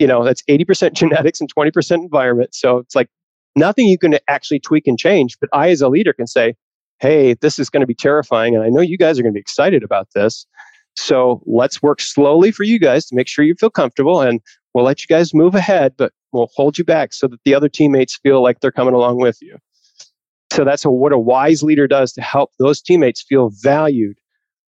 You 0.00 0.08
know, 0.08 0.24
that's 0.24 0.42
80% 0.50 0.92
genetics 0.94 1.40
and 1.40 1.48
20% 1.54 1.92
environment. 1.98 2.52
So 2.52 2.78
it's 2.78 2.96
like 2.96 3.08
nothing 3.54 3.86
you 3.86 3.96
can 3.96 4.18
actually 4.26 4.58
tweak 4.58 4.88
and 4.88 4.98
change. 4.98 5.38
But 5.40 5.50
I, 5.52 5.70
as 5.70 5.80
a 5.80 5.88
leader, 5.88 6.12
can 6.12 6.26
say, 6.26 6.56
hey, 6.98 7.34
this 7.34 7.60
is 7.60 7.70
going 7.70 7.82
to 7.82 7.86
be 7.86 7.94
terrifying. 7.94 8.56
And 8.56 8.64
I 8.64 8.70
know 8.70 8.80
you 8.80 8.98
guys 8.98 9.20
are 9.20 9.22
going 9.22 9.32
to 9.32 9.36
be 9.36 9.40
excited 9.40 9.84
about 9.84 10.08
this. 10.16 10.48
So 10.96 11.44
let's 11.46 11.80
work 11.80 12.00
slowly 12.00 12.50
for 12.50 12.64
you 12.64 12.80
guys 12.80 13.06
to 13.06 13.14
make 13.14 13.28
sure 13.28 13.44
you 13.44 13.54
feel 13.54 13.70
comfortable. 13.70 14.20
And 14.20 14.40
we'll 14.74 14.84
let 14.84 15.00
you 15.00 15.06
guys 15.06 15.32
move 15.32 15.54
ahead, 15.54 15.94
but 15.96 16.10
we'll 16.32 16.50
hold 16.56 16.76
you 16.76 16.82
back 16.82 17.12
so 17.12 17.28
that 17.28 17.38
the 17.44 17.54
other 17.54 17.68
teammates 17.68 18.16
feel 18.16 18.42
like 18.42 18.58
they're 18.58 18.72
coming 18.72 18.94
along 18.94 19.18
with 19.18 19.40
you. 19.40 19.58
So 20.52 20.64
that's 20.64 20.84
a, 20.84 20.90
what 20.90 21.12
a 21.12 21.18
wise 21.18 21.62
leader 21.62 21.86
does 21.86 22.12
to 22.14 22.22
help 22.22 22.52
those 22.58 22.80
teammates 22.80 23.22
feel 23.22 23.50
valued. 23.62 24.16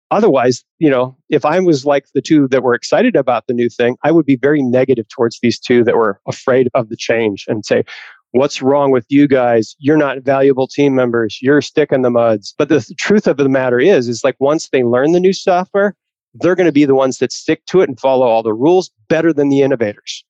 Otherwise, 0.10 0.64
you 0.80 0.90
know, 0.90 1.18
if 1.30 1.44
I 1.44 1.60
was 1.60 1.86
like 1.86 2.06
the 2.14 2.22
two 2.22 2.48
that 2.50 2.64
were 2.64 2.74
excited 2.74 3.16
about 3.16 3.48
the 3.48 3.54
new 3.54 3.70
thing, 3.70 3.98
I 4.04 4.12
would 4.12 4.26
be 4.26 4.38
very 4.38 4.62
negative 4.62 5.08
towards 5.10 5.40
these 5.42 5.60
two 5.60 5.84
that 5.84 5.98
were 5.98 6.22
afraid 6.28 6.70
of 6.74 6.90
the 6.90 6.96
change 6.96 7.46
and 7.48 7.66
say, 7.66 7.84
What's 8.32 8.62
wrong 8.62 8.92
with 8.92 9.06
you 9.10 9.28
guys? 9.28 9.76
You're 9.80 9.98
not 9.98 10.20
valuable 10.20 10.68
team 10.68 10.96
members. 10.96 11.40
You're 11.42 11.62
stick 11.62 11.92
in 11.92 12.02
the 12.02 12.10
muds. 12.10 12.54
But 12.58 12.70
the 12.70 12.82
truth 12.98 13.26
of 13.26 13.38
the 13.38 13.48
matter 13.48 13.80
is, 13.80 14.10
is 14.10 14.24
like 14.24 14.36
once 14.40 14.70
they 14.70 14.84
learn 14.84 15.14
the 15.14 15.20
new 15.20 15.32
software, 15.34 15.96
they're 16.34 16.56
going 16.56 16.66
to 16.66 16.74
be 16.74 16.86
the 16.86 16.94
ones 16.94 17.20
that 17.20 17.32
stick 17.32 17.66
to 17.68 17.82
it 17.82 17.90
and 17.90 18.00
follow 18.00 18.28
all 18.28 18.44
the 18.44 18.54
rules 18.54 18.92
better 19.08 19.32
than 19.32 19.50
the 19.50 19.62
innovators. 19.62 20.26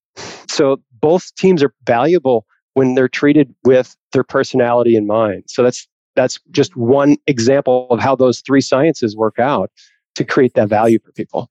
So 0.47 0.79
both 1.01 1.33
teams 1.35 1.63
are 1.63 1.73
valuable 1.85 2.45
when 2.77 2.93
they're 2.93 3.09
treated 3.21 3.47
with 3.65 3.97
their 4.13 4.23
personality 4.23 4.95
in 4.95 5.07
mind. 5.07 5.43
So 5.47 5.63
that's 5.63 5.87
That's 6.15 6.39
just 6.51 6.75
one 6.75 7.17
example 7.25 7.87
of 7.89 7.99
how 7.99 8.15
those 8.15 8.41
three 8.41 8.61
sciences 8.61 9.15
work 9.15 9.37
out 9.39 9.69
to 10.15 10.23
create 10.23 10.53
that 10.55 10.69
value 10.69 10.99
for 11.03 11.11
people. 11.11 11.41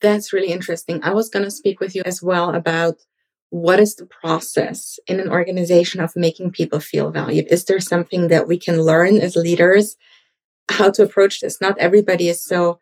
That's 0.00 0.32
really 0.32 0.52
interesting. 0.52 1.00
I 1.02 1.12
was 1.14 1.28
going 1.28 1.44
to 1.44 1.50
speak 1.50 1.80
with 1.80 1.94
you 1.96 2.02
as 2.04 2.22
well 2.22 2.54
about 2.54 2.96
what 3.50 3.80
is 3.80 3.94
the 3.96 4.06
process 4.06 4.98
in 5.06 5.20
an 5.20 5.28
organization 5.28 6.00
of 6.00 6.14
making 6.16 6.50
people 6.50 6.80
feel 6.80 7.10
valued? 7.10 7.46
Is 7.48 7.64
there 7.64 7.80
something 7.80 8.28
that 8.28 8.46
we 8.46 8.58
can 8.58 8.82
learn 8.82 9.18
as 9.18 9.36
leaders 9.36 9.96
how 10.68 10.90
to 10.90 11.02
approach 11.04 11.40
this? 11.40 11.60
Not 11.60 11.78
everybody 11.78 12.28
is 12.28 12.42
so 12.42 12.78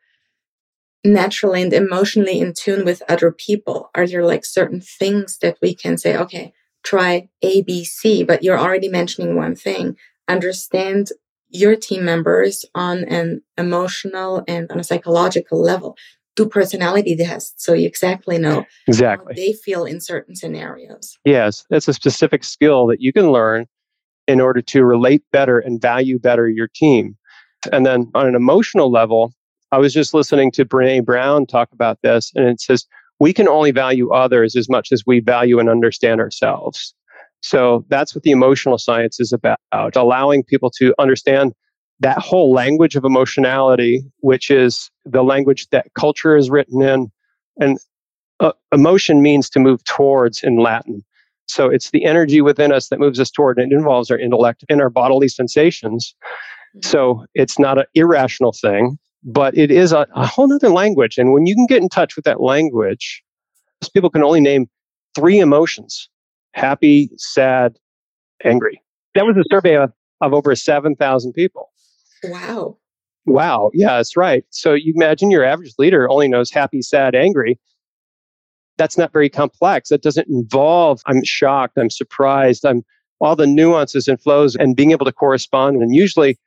naturally 1.05 1.63
and 1.63 1.73
emotionally 1.73 2.41
in 2.41 2.53
tune 2.55 2.85
with 2.85 3.03
other 3.09 3.31
people. 3.31 3.91
Are 3.95 4.07
there 4.07 4.25
like 4.25 4.45
certain 4.45 4.81
things 4.81 5.39
that 5.43 5.57
we 5.61 5.75
can 5.75 5.99
say, 5.99 6.17
okay, 6.17 6.53
try 6.85 7.29
A, 7.42 7.62
B, 7.62 7.85
C, 7.85 8.23
but 8.23 8.42
you're 8.42 8.59
already 8.59 8.88
mentioning 8.88 9.37
one 9.37 9.57
thing. 9.57 9.97
Understand 10.29 11.09
your 11.49 11.77
team 11.77 12.05
members 12.05 12.64
on 12.75 13.05
an 13.05 13.42
emotional 13.57 14.44
and 14.49 14.70
on 14.70 14.81
a 14.81 14.85
psychological 14.85 15.61
level 15.61 15.97
do 16.37 16.47
personality 16.47 17.16
tests 17.16 17.64
so 17.64 17.73
you 17.73 17.87
exactly 17.87 18.38
know 18.38 18.64
exactly 18.88 19.35
they 19.37 19.53
feel 19.53 19.85
in 19.85 20.01
certain 20.01 20.35
scenarios. 20.35 21.16
Yes, 21.25 21.64
that's 21.70 21.87
a 21.87 21.92
specific 21.92 22.42
skill 22.42 22.87
that 22.88 23.01
you 23.01 23.12
can 23.12 23.31
learn 23.31 23.66
in 24.27 24.40
order 24.40 24.61
to 24.62 24.85
relate 24.85 25.23
better 25.33 25.59
and 25.59 25.81
value 25.81 26.18
better 26.18 26.49
your 26.49 26.68
team. 26.68 27.16
And 27.73 27.87
then 27.87 28.11
on 28.14 28.27
an 28.27 28.35
emotional 28.35 28.90
level, 28.90 29.33
I 29.70 29.79
was 29.79 29.92
just 29.92 30.14
listening 30.14 30.51
to 30.53 30.64
Brene 30.64 31.05
Brown 31.05 31.47
talk 31.47 31.68
about 31.73 31.99
this, 32.03 32.33
and 32.35 32.47
it 32.47 32.61
says 32.61 32.87
we 33.20 33.33
can 33.33 33.48
only 33.48 33.70
value 33.70 34.12
others 34.12 34.57
as 34.57 34.68
much 34.68 34.92
as 34.92 35.05
we 35.07 35.20
value 35.20 35.59
and 35.59 35.68
understand 35.68 36.20
ourselves. 36.20 36.94
So 37.40 37.85
that's 37.88 38.14
what 38.14 38.24
the 38.24 38.31
emotional 38.31 38.79
science 38.79 39.20
is 39.20 39.33
about, 39.33 39.59
allowing 39.72 40.44
people 40.44 40.70
to 40.79 40.94
understand 40.98 41.53
that 42.00 42.18
whole 42.18 42.53
language 42.53 42.96
of 42.96 43.05
emotionality, 43.05 44.03
which 44.20 44.50
is 44.50 44.90
the 45.05 45.22
language 45.22 45.68
that 45.68 45.87
culture 45.94 46.37
is 46.37 46.50
written 46.50 46.83
in. 46.83 47.11
And 47.61 47.79
uh, 48.40 48.53
emotion 48.72 49.22
means 49.22 49.48
to 49.50 49.61
move 49.61 49.85
towards 49.85 50.42
in 50.42 50.57
Latin. 50.57 51.05
So 51.46 51.68
it's 51.68 51.90
the 51.90 52.05
energy 52.05 52.40
within 52.40 52.72
us 52.72 52.88
that 52.88 52.98
moves 52.98 53.20
us 53.20 53.31
toward, 53.31 53.59
and 53.59 53.70
it 53.70 53.77
involves 53.77 54.11
our 54.11 54.18
intellect 54.18 54.64
and 54.68 54.81
our 54.81 54.90
bodily 54.90 55.29
sensations. 55.29 56.14
Mm-hmm. 56.77 56.88
So 56.88 57.27
it's 57.35 57.59
not 57.59 57.79
an 57.79 57.85
irrational 57.94 58.53
thing, 58.53 58.98
but 59.25 59.57
it 59.57 59.71
is 59.71 59.93
a, 59.93 60.07
a 60.15 60.27
whole 60.27 60.53
other 60.53 60.69
language. 60.69 61.19
And 61.19 61.33
when 61.33 61.47
you 61.47 61.55
can 61.55 61.67
get 61.67 61.83
in 61.83 61.89
touch 61.89 62.15
with 62.17 62.25
that 62.27 62.41
language, 62.41 63.23
people 63.95 64.11
can 64.11 64.23
only 64.23 64.41
name 64.41 64.69
three 65.15 65.39
emotions 65.39 66.09
happy, 66.55 67.11
sad, 67.17 67.77
angry. 68.45 68.81
That 69.17 69.27
was 69.27 69.37
a 69.37 69.43
survey 69.51 69.77
of, 69.77 69.93
of 70.21 70.33
over 70.33 70.55
7,000 70.55 71.33
people. 71.33 71.71
Wow. 72.23 72.79
Wow. 73.27 73.71
Yeah, 73.75 73.97
that's 73.97 74.17
right. 74.17 74.45
So 74.51 74.73
you 74.73 74.93
imagine 74.95 75.33
your 75.33 75.45
average 75.45 75.73
leader 75.79 76.09
only 76.09 76.29
knows 76.29 76.51
happy, 76.51 76.81
sad, 76.81 77.17
angry. 77.17 77.59
That's 78.77 78.97
not 78.97 79.13
very 79.13 79.29
complex. 79.29 79.89
That 79.89 80.03
doesn't 80.03 80.29
involve, 80.29 81.01
I'm 81.07 81.25
shocked, 81.25 81.77
I'm 81.77 81.91
surprised, 81.91 82.65
I'm 82.65 82.85
all 83.21 83.35
the 83.35 83.47
nuances 83.47 84.09
and 84.09 84.21
flows 84.21 84.55
and 84.55 84.77
being 84.77 84.91
able 84.91 85.07
to 85.07 85.13
correspond. 85.13 85.83
And 85.83 85.95
usually 85.95 86.39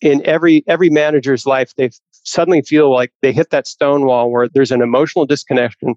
in 0.00 0.24
every 0.26 0.64
every 0.66 0.90
manager's 0.90 1.46
life, 1.46 1.74
they 1.76 1.90
suddenly 2.26 2.62
feel 2.62 2.92
like 2.92 3.12
they 3.22 3.32
hit 3.32 3.50
that 3.50 3.66
stone 3.66 4.04
wall 4.04 4.30
where 4.30 4.48
there's 4.48 4.72
an 4.72 4.82
emotional 4.82 5.24
disconnection 5.24 5.94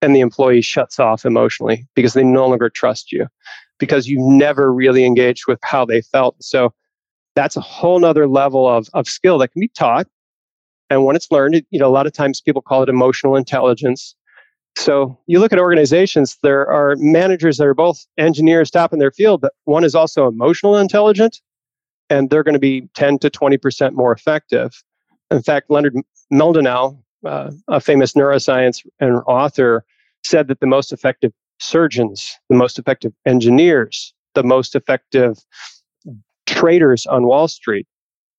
and 0.00 0.14
the 0.14 0.20
employee 0.20 0.62
shuts 0.62 0.98
off 0.98 1.24
emotionally 1.24 1.86
because 1.94 2.14
they 2.14 2.24
no 2.24 2.48
longer 2.48 2.70
trust 2.70 3.12
you 3.12 3.26
because 3.78 4.08
you've 4.08 4.26
never 4.26 4.72
really 4.72 5.04
engaged 5.04 5.44
with 5.46 5.58
how 5.62 5.84
they 5.84 6.00
felt. 6.00 6.36
So 6.42 6.72
that's 7.36 7.56
a 7.56 7.60
whole 7.60 8.00
nother 8.00 8.26
level 8.26 8.66
of, 8.66 8.88
of 8.94 9.06
skill 9.06 9.38
that 9.38 9.52
can 9.52 9.60
be 9.60 9.68
taught. 9.68 10.06
And 10.90 11.04
when 11.04 11.16
it's 11.16 11.30
learned, 11.30 11.62
you 11.70 11.78
know, 11.78 11.86
a 11.86 11.92
lot 11.92 12.06
of 12.06 12.12
times 12.12 12.40
people 12.40 12.62
call 12.62 12.82
it 12.82 12.88
emotional 12.88 13.36
intelligence. 13.36 14.16
So 14.76 15.18
you 15.26 15.38
look 15.38 15.52
at 15.52 15.58
organizations, 15.58 16.38
there 16.42 16.66
are 16.66 16.96
managers 16.96 17.58
that 17.58 17.66
are 17.66 17.74
both 17.74 17.98
engineers 18.16 18.70
top 18.70 18.92
in 18.92 18.98
their 18.98 19.10
field, 19.10 19.40
but 19.40 19.52
one 19.64 19.84
is 19.84 19.94
also 19.94 20.26
emotional 20.26 20.76
intelligent, 20.76 21.40
and 22.08 22.30
they're 22.30 22.42
going 22.42 22.54
to 22.54 22.60
be 22.60 22.88
10 22.94 23.18
to 23.18 23.30
20% 23.30 23.92
more 23.92 24.12
effective. 24.12 24.72
In 25.30 25.42
fact, 25.42 25.70
Leonard 25.70 25.94
Mlodinow, 26.32 26.98
uh, 27.24 27.50
a 27.68 27.80
famous 27.80 28.12
neuroscience 28.14 28.86
and 29.00 29.16
author, 29.26 29.84
said 30.24 30.48
that 30.48 30.60
the 30.60 30.66
most 30.66 30.92
effective 30.92 31.32
surgeons, 31.60 32.34
the 32.48 32.56
most 32.56 32.78
effective 32.78 33.12
engineers, 33.26 34.14
the 34.34 34.42
most 34.42 34.74
effective 34.74 35.38
traders 36.46 37.06
on 37.06 37.26
Wall 37.26 37.48
Street 37.48 37.86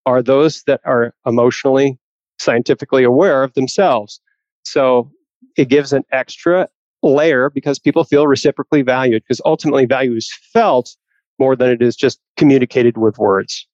are 0.05 0.23
those 0.23 0.63
that 0.63 0.81
are 0.85 1.13
emotionally, 1.25 1.99
scientifically 2.39 3.03
aware 3.03 3.43
of 3.43 3.53
themselves. 3.53 4.19
So 4.63 5.11
it 5.57 5.69
gives 5.69 5.93
an 5.93 6.03
extra 6.11 6.69
layer 7.03 7.49
because 7.49 7.79
people 7.79 8.03
feel 8.03 8.27
reciprocally 8.27 8.81
valued 8.81 9.23
because 9.23 9.41
ultimately 9.45 9.85
value 9.85 10.15
is 10.15 10.31
felt 10.53 10.95
more 11.37 11.55
than 11.55 11.69
it 11.69 11.81
is 11.81 11.95
just 11.95 12.19
communicated 12.37 12.97
with 12.97 13.17
words. 13.17 13.67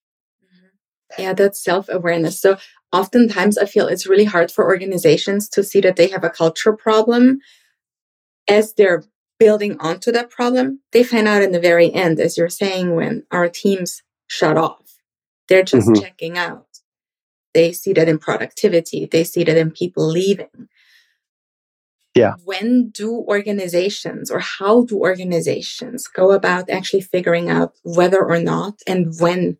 Yeah, 1.17 1.33
that's 1.33 1.63
self 1.63 1.87
awareness. 1.89 2.39
So 2.39 2.57
oftentimes 2.91 3.57
I 3.57 3.65
feel 3.65 3.87
it's 3.87 4.07
really 4.07 4.25
hard 4.25 4.51
for 4.51 4.65
organizations 4.65 5.49
to 5.49 5.63
see 5.63 5.81
that 5.81 5.95
they 5.95 6.09
have 6.09 6.23
a 6.23 6.29
culture 6.29 6.73
problem 6.73 7.39
as 8.47 8.73
they're 8.73 9.03
building 9.39 9.77
onto 9.79 10.11
that 10.11 10.29
problem. 10.29 10.81
They 10.91 11.03
find 11.03 11.27
out 11.27 11.41
in 11.41 11.51
the 11.51 11.59
very 11.59 11.93
end, 11.93 12.19
as 12.19 12.37
you're 12.37 12.49
saying, 12.49 12.95
when 12.95 13.23
our 13.31 13.49
teams 13.49 14.03
shut 14.27 14.57
off. 14.57 14.97
They're 15.47 15.63
just 15.63 15.87
mm-hmm. 15.87 16.01
checking 16.01 16.37
out. 16.37 16.67
They 17.53 17.71
see 17.71 17.93
that 17.93 18.09
in 18.09 18.19
productivity, 18.19 19.05
they 19.05 19.23
see 19.23 19.43
that 19.43 19.57
in 19.57 19.71
people 19.71 20.07
leaving. 20.07 20.67
Yeah. 22.13 22.35
When 22.43 22.89
do 22.89 23.13
organizations 23.13 24.31
or 24.31 24.39
how 24.39 24.83
do 24.85 24.99
organizations 24.99 26.07
go 26.07 26.31
about 26.31 26.69
actually 26.69 27.01
figuring 27.01 27.49
out 27.49 27.73
whether 27.83 28.23
or 28.23 28.39
not 28.39 28.81
and 28.87 29.13
when 29.19 29.57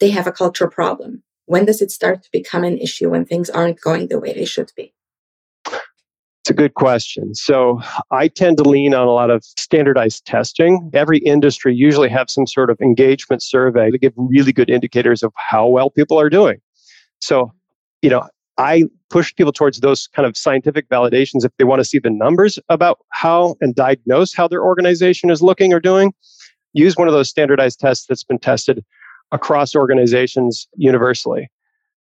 they 0.00 0.10
have 0.10 0.26
a 0.26 0.32
culture 0.32 0.68
problem? 0.68 1.22
When 1.46 1.64
does 1.64 1.80
it 1.80 1.90
start 1.90 2.22
to 2.22 2.28
become 2.32 2.64
an 2.64 2.78
issue 2.78 3.10
when 3.10 3.24
things 3.24 3.48
aren't 3.50 3.80
going 3.80 4.08
the 4.08 4.20
way 4.20 4.32
they 4.32 4.44
should 4.44 4.70
be? 4.76 4.92
It's 5.66 6.50
a 6.50 6.54
good 6.54 6.74
question. 6.74 7.34
So 7.34 7.80
I 8.10 8.28
tend 8.28 8.56
to 8.56 8.62
lean 8.62 8.94
on 8.94 9.06
a 9.06 9.10
lot 9.10 9.30
of 9.30 9.44
standardized 9.44 10.24
testing. 10.24 10.90
Every 10.94 11.18
industry 11.18 11.74
usually 11.74 12.08
have 12.08 12.30
some 12.30 12.46
sort 12.46 12.70
of 12.70 12.80
engagement 12.80 13.42
survey 13.42 13.90
to 13.90 13.98
give 13.98 14.14
really 14.16 14.52
good 14.52 14.70
indicators 14.70 15.22
of 15.22 15.32
how 15.36 15.68
well 15.68 15.90
people 15.90 16.18
are 16.18 16.30
doing. 16.30 16.58
So, 17.20 17.52
you 18.00 18.08
know, 18.08 18.26
I 18.56 18.84
push 19.10 19.34
people 19.34 19.52
towards 19.52 19.80
those 19.80 20.08
kind 20.08 20.26
of 20.26 20.36
scientific 20.36 20.88
validations 20.88 21.44
if 21.44 21.52
they 21.58 21.64
want 21.64 21.80
to 21.80 21.84
see 21.84 21.98
the 21.98 22.10
numbers 22.10 22.58
about 22.68 22.98
how 23.10 23.56
and 23.60 23.74
diagnose 23.74 24.34
how 24.34 24.48
their 24.48 24.64
organization 24.64 25.30
is 25.30 25.42
looking 25.42 25.72
or 25.72 25.80
doing. 25.80 26.12
Use 26.72 26.96
one 26.96 27.08
of 27.08 27.14
those 27.14 27.28
standardized 27.28 27.78
tests 27.78 28.06
that's 28.06 28.24
been 28.24 28.38
tested 28.38 28.84
across 29.32 29.74
organizations 29.74 30.68
universally. 30.76 31.50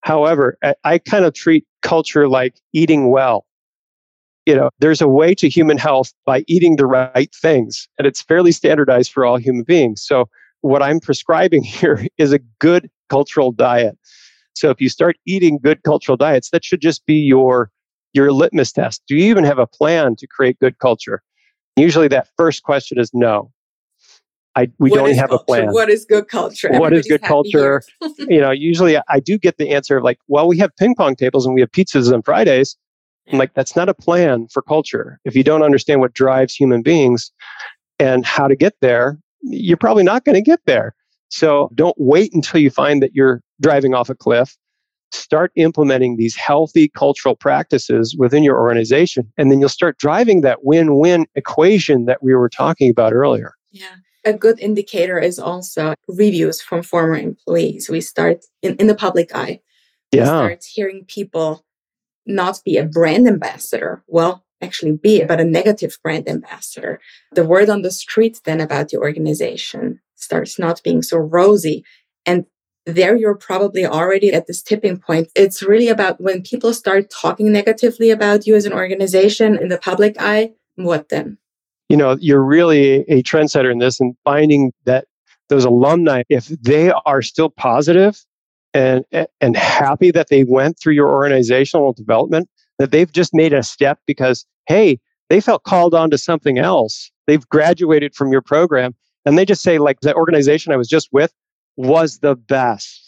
However, 0.02 0.58
I 0.84 1.00
kind 1.00 1.26
of 1.26 1.34
treat 1.34 1.66
culture 1.82 2.28
like 2.28 2.60
eating 2.74 3.10
well 3.10 3.46
you 4.46 4.56
know, 4.56 4.70
there's 4.80 5.02
a 5.02 5.08
way 5.08 5.34
to 5.36 5.50
human 5.50 5.78
health 5.78 6.14
by 6.26 6.44
eating 6.48 6.76
the 6.76 6.86
right 6.86 7.34
things, 7.34 7.88
and 7.98 8.06
it's 8.06 8.22
fairly 8.22 8.52
standardized 8.52 9.12
for 9.12 9.26
all 9.26 9.38
human 9.38 9.64
beings. 9.64 10.04
So, 10.06 10.30
what 10.62 10.82
I'm 10.82 11.00
prescribing 11.00 11.64
here 11.64 12.06
is 12.18 12.32
a 12.32 12.40
good 12.60 12.90
cultural 13.10 13.52
diet. 13.52 13.98
So, 14.56 14.70
if 14.70 14.80
you 14.80 14.90
start 14.90 15.18
eating 15.26 15.60
good 15.62 15.84
cultural 15.84 16.18
diets, 16.18 16.50
that 16.52 16.64
should 16.64 16.82
just 16.82 17.06
be 17.06 17.16
your 17.16 17.72
your 18.14 18.32
litmus 18.32 18.72
test. 18.72 19.02
Do 19.08 19.16
you 19.16 19.24
even 19.26 19.44
have 19.44 19.60
a 19.60 19.68
plan 19.68 20.16
to 20.18 20.28
create 20.28 20.60
good 20.60 20.78
culture? 20.80 21.22
Usually, 21.76 22.08
that 22.10 22.30
first 22.38 22.64
question 22.64 23.00
is 23.00 23.10
no. 23.14 23.52
I, 24.56 24.72
we 24.80 24.90
what 24.90 24.98
don't 24.98 25.16
have 25.16 25.30
culture? 25.30 25.42
a 25.42 25.46
plan. 25.46 25.74
What 25.74 25.90
is 25.90 26.06
good 26.06 26.28
culture? 26.28 26.70
What 26.72 26.94
is 26.94 27.06
good 27.08 27.22
culture? 27.22 27.82
you 28.20 28.40
know, 28.40 28.52
usually 28.52 28.98
I 29.10 29.20
do 29.20 29.38
get 29.38 29.58
the 29.58 29.72
answer 29.72 29.98
of 29.98 30.04
like, 30.04 30.20
well, 30.28 30.48
we 30.48 30.58
have 30.60 30.76
ping 30.78 30.96
pong 30.96 31.16
tables 31.16 31.46
and 31.46 31.54
we 31.54 31.62
have 31.62 31.72
pizzas 31.72 32.14
on 32.14 32.22
Fridays. 32.22 32.78
I'm 33.32 33.40
like, 33.40 33.54
that's 33.54 33.76
not 33.76 33.90
a 33.90 33.94
plan 33.94 34.48
for 34.52 34.62
culture. 34.62 35.20
If 35.26 35.36
you 35.36 35.44
don't 35.44 35.64
understand 35.64 36.00
what 36.00 36.14
drives 36.14 36.54
human 36.54 36.84
beings 36.84 37.32
and 38.00 38.26
how 38.26 38.48
to 38.48 38.56
get 38.56 38.76
there, 38.82 39.20
you're 39.42 39.78
probably 39.78 40.04
not 40.04 40.26
going 40.26 40.36
to 40.36 40.42
get 40.42 40.60
there. 40.66 40.96
So 41.30 41.70
don't 41.76 41.96
wait 41.98 42.34
until 42.34 42.62
you 42.62 42.70
find 42.70 43.02
that 43.02 43.14
you're 43.14 43.42
driving 43.60 43.94
off 43.94 44.10
a 44.10 44.16
cliff. 44.16 44.56
Start 45.12 45.52
implementing 45.56 46.18
these 46.18 46.36
healthy 46.36 46.88
cultural 46.90 47.36
practices 47.36 48.16
within 48.18 48.44
your 48.44 48.60
organization, 48.60 49.32
and 49.38 49.52
then 49.52 49.60
you'll 49.60 49.70
start 49.70 49.98
driving 49.98 50.42
that 50.42 50.64
win 50.64 50.98
win 50.98 51.26
equation 51.36 52.06
that 52.06 52.22
we 52.22 52.34
were 52.34 52.50
talking 52.50 52.90
about 52.90 53.14
earlier. 53.14 53.54
Yeah. 53.72 53.96
A 54.26 54.34
good 54.34 54.60
indicator 54.60 55.20
is 55.20 55.38
also 55.38 55.94
reviews 56.08 56.62
from 56.62 56.82
former 56.82 57.16
employees. 57.16 57.90
We 57.90 58.02
start 58.02 58.46
in, 58.62 58.76
in 58.78 58.88
the 58.88 58.96
public 58.96 59.36
eye. 59.36 59.62
Yeah. 60.12 60.22
We 60.22 60.26
start 60.26 60.66
hearing 60.74 61.06
people 61.08 61.64
not 62.26 62.60
be 62.66 62.78
a 62.78 62.86
brand 62.86 63.28
ambassador. 63.28 64.04
Well, 64.08 64.44
actually 64.62 64.94
be, 64.94 65.24
but 65.24 65.40
a 65.40 65.46
negative 65.46 65.98
brand 66.02 66.28
ambassador. 66.28 67.00
The 67.34 67.46
word 67.46 67.70
on 67.70 67.82
the 67.84 67.92
street 67.92 68.42
then 68.46 68.62
about 68.62 68.90
the 68.90 68.98
organization 68.98 70.02
starts 70.16 70.58
not 70.58 70.82
being 70.84 71.02
so 71.02 71.18
rosy. 71.18 71.84
And 72.26 72.46
there 72.86 73.16
you're 73.16 73.36
probably 73.36 73.86
already 73.86 74.32
at 74.34 74.48
this 74.48 74.62
tipping 74.62 74.98
point. 74.98 75.30
It's 75.36 75.62
really 75.62 75.88
about 75.88 76.22
when 76.22 76.42
people 76.42 76.74
start 76.74 77.10
talking 77.10 77.52
negatively 77.52 78.12
about 78.12 78.46
you 78.48 78.56
as 78.56 78.66
an 78.66 78.74
organization 78.74 79.58
in 79.58 79.70
the 79.70 79.78
public 79.78 80.16
eye, 80.20 80.52
what 80.76 81.10
then? 81.10 81.38
You 81.90 81.98
know, 81.98 82.18
you're 82.20 82.44
really 82.44 83.02
a 83.08 83.22
trendsetter 83.24 83.72
in 83.72 83.80
this 83.80 84.00
and 84.00 84.16
finding 84.24 84.72
that 84.86 85.06
those 85.50 85.66
alumni, 85.66 86.24
if 86.30 86.48
they 86.48 86.92
are 87.06 87.22
still 87.22 87.50
positive 87.50 88.24
and, 88.74 89.06
and 89.40 89.56
happy 89.56 90.12
that 90.12 90.30
they 90.30 90.44
went 90.44 90.80
through 90.80 90.94
your 90.94 91.10
organizational 91.10 91.94
development, 91.94 92.50
that 92.80 92.92
they've 92.92 93.12
just 93.12 93.34
made 93.34 93.54
a 93.54 93.64
step 93.64 94.00
because, 94.08 94.46
hey, 94.68 95.00
they 95.30 95.40
felt 95.40 95.64
called 95.64 95.94
on 95.94 96.10
to 96.10 96.18
something 96.18 96.58
else. 96.58 97.12
They've 97.28 97.48
graduated 97.48 98.16
from 98.16 98.32
your 98.32 98.42
program 98.42 98.96
and 99.26 99.38
they 99.38 99.46
just 99.46 99.62
say, 99.62 99.78
like, 99.78 100.02
the 100.02 100.14
organization 100.16 100.74
I 100.74 100.78
was 100.78 100.88
just 100.88 101.10
with 101.12 101.32
was 101.78 102.20
the 102.20 102.36
best. 102.36 103.05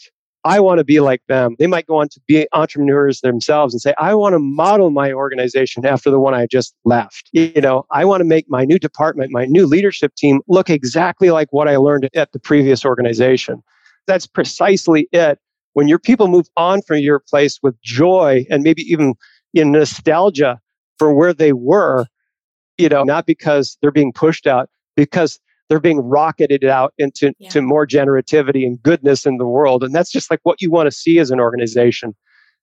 I 0.48 0.60
want 0.60 0.78
to 0.78 0.84
be 0.84 1.00
like 1.00 1.20
them. 1.28 1.56
They 1.58 1.66
might 1.66 1.86
go 1.86 1.98
on 1.98 2.08
to 2.08 2.20
be 2.26 2.48
entrepreneurs 2.54 3.20
themselves 3.20 3.74
and 3.74 3.82
say, 3.82 3.92
I 3.98 4.14
want 4.14 4.32
to 4.32 4.38
model 4.38 4.88
my 4.90 5.12
organization 5.12 5.84
after 5.84 6.10
the 6.10 6.18
one 6.18 6.32
I 6.32 6.46
just 6.46 6.74
left. 6.86 7.28
You 7.32 7.60
know, 7.60 7.84
I 7.90 8.06
want 8.06 8.22
to 8.22 8.24
make 8.24 8.46
my 8.48 8.64
new 8.64 8.78
department, 8.78 9.30
my 9.30 9.44
new 9.44 9.66
leadership 9.66 10.14
team 10.14 10.40
look 10.48 10.70
exactly 10.70 11.30
like 11.30 11.48
what 11.50 11.68
I 11.68 11.76
learned 11.76 12.08
at 12.14 12.32
the 12.32 12.38
previous 12.38 12.82
organization. 12.82 13.62
That's 14.06 14.26
precisely 14.26 15.06
it. 15.12 15.38
When 15.74 15.86
your 15.86 15.98
people 15.98 16.28
move 16.28 16.46
on 16.56 16.80
from 16.80 16.96
your 17.00 17.20
place 17.20 17.58
with 17.62 17.78
joy 17.82 18.46
and 18.48 18.62
maybe 18.62 18.80
even 18.90 19.16
in 19.52 19.70
nostalgia 19.70 20.58
for 20.98 21.12
where 21.12 21.34
they 21.34 21.52
were, 21.52 22.06
you 22.78 22.88
know, 22.88 23.02
not 23.02 23.26
because 23.26 23.76
they're 23.82 23.90
being 23.90 24.14
pushed 24.14 24.46
out, 24.46 24.70
because 24.96 25.40
they're 25.68 25.80
being 25.80 26.00
rocketed 26.00 26.64
out 26.64 26.94
into 26.98 27.32
yeah. 27.38 27.50
to 27.50 27.62
more 27.62 27.86
generativity 27.86 28.66
and 28.66 28.82
goodness 28.82 29.26
in 29.26 29.36
the 29.36 29.46
world. 29.46 29.84
And 29.84 29.94
that's 29.94 30.10
just 30.10 30.30
like 30.30 30.40
what 30.42 30.60
you 30.62 30.70
want 30.70 30.86
to 30.86 30.90
see 30.90 31.18
as 31.18 31.30
an 31.30 31.40
organization. 31.40 32.14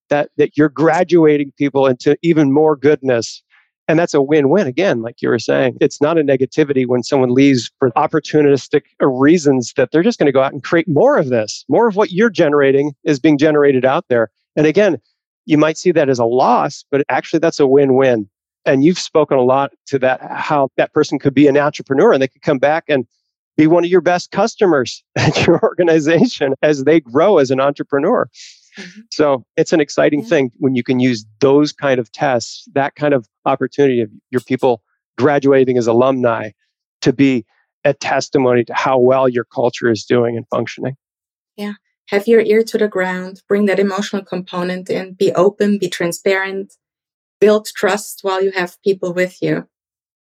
That 0.10 0.30
that 0.38 0.58
you're 0.58 0.70
graduating 0.70 1.54
people 1.58 1.88
into 1.88 2.18
even 2.22 2.52
more 2.52 2.76
goodness. 2.76 3.42
And 3.88 4.00
that's 4.00 4.16
a 4.16 4.22
win-win 4.22 4.66
again, 4.66 5.04
like 5.04 5.22
you 5.22 5.30
were 5.30 5.38
saying. 5.38 5.78
It's 5.80 6.02
not 6.02 6.18
a 6.18 6.24
negativity 6.24 6.88
when 6.88 7.04
someone 7.04 7.34
leaves 7.34 7.72
for 7.78 7.92
opportunistic 7.92 8.82
reasons 9.00 9.74
that 9.78 9.92
they're 9.92 10.02
just 10.02 10.18
going 10.18 10.26
to 10.26 10.32
go 10.32 10.42
out 10.42 10.54
and 10.54 10.64
create 10.64 10.88
more 10.88 11.18
of 11.18 11.30
this. 11.30 11.66
More 11.70 11.88
of 11.88 11.96
what 11.96 12.12
you're 12.12 12.32
generating 12.32 12.94
is 13.04 13.20
being 13.20 13.38
generated 13.38 13.86
out 13.86 14.06
there. 14.10 14.32
And 14.56 14.66
again, 14.66 14.98
you 15.46 15.60
might 15.60 15.78
see 15.78 15.92
that 15.92 16.10
as 16.10 16.18
a 16.18 16.26
loss, 16.26 16.84
but 16.90 17.04
actually 17.10 17.40
that's 17.40 17.60
a 17.60 17.68
win-win 17.68 18.28
and 18.66 18.84
you've 18.84 19.00
spoken 19.00 19.38
a 19.38 19.44
lot 19.44 19.72
to 19.88 20.00
that 20.00 20.22
how 20.32 20.70
that 20.78 20.94
person 20.94 21.20
could 21.20 21.34
be 21.34 21.48
an 21.48 21.58
entrepreneur 21.58 22.12
and 22.12 22.22
they 22.22 22.28
could 22.28 22.42
come 22.42 22.60
back 22.60 22.86
and 22.88 23.06
be 23.58 23.68
one 23.68 23.86
of 23.86 23.90
your 23.90 24.02
best 24.02 24.32
customers 24.32 25.04
at 25.16 25.46
your 25.46 25.60
organization 25.62 26.54
as 26.62 26.84
they 26.84 27.00
grow 27.00 27.38
as 27.38 27.52
an 27.52 27.60
entrepreneur 27.60 28.30
mm-hmm. 28.78 29.02
so 29.12 29.46
it's 29.56 29.74
an 29.74 29.80
exciting 29.80 30.22
yeah. 30.22 30.28
thing 30.28 30.52
when 30.58 30.76
you 30.76 30.84
can 30.84 31.00
use 31.00 31.26
those 31.40 31.72
kind 31.72 32.00
of 32.00 32.12
tests 32.12 32.68
that 32.74 32.96
kind 32.96 33.14
of 33.14 33.28
opportunity 33.46 34.02
of 34.02 34.10
your 34.32 34.42
people 34.42 34.82
graduating 35.18 35.78
as 35.78 35.88
alumni 35.88 36.50
to 37.02 37.14
be 37.14 37.46
a 37.84 37.94
testimony 37.94 38.64
to 38.64 38.74
how 38.74 38.98
well 38.98 39.30
your 39.30 39.46
culture 39.46 39.90
is 39.90 40.04
doing 40.04 40.36
and 40.36 40.46
functioning 40.50 40.96
yeah 41.56 41.74
have 42.10 42.28
your 42.28 42.42
ear 42.42 42.64
to 42.64 42.78
the 42.78 42.88
ground 42.88 43.42
bring 43.48 43.66
that 43.66 43.80
emotional 43.80 44.24
component 44.24 44.90
in 44.90 45.14
be 45.14 45.32
open 45.34 45.78
be 45.78 45.88
transparent 45.88 46.74
build 47.40 47.68
trust 47.68 48.20
while 48.22 48.44
you 48.44 48.52
have 48.52 48.82
people 48.84 49.14
with 49.14 49.42
you. 49.42 49.68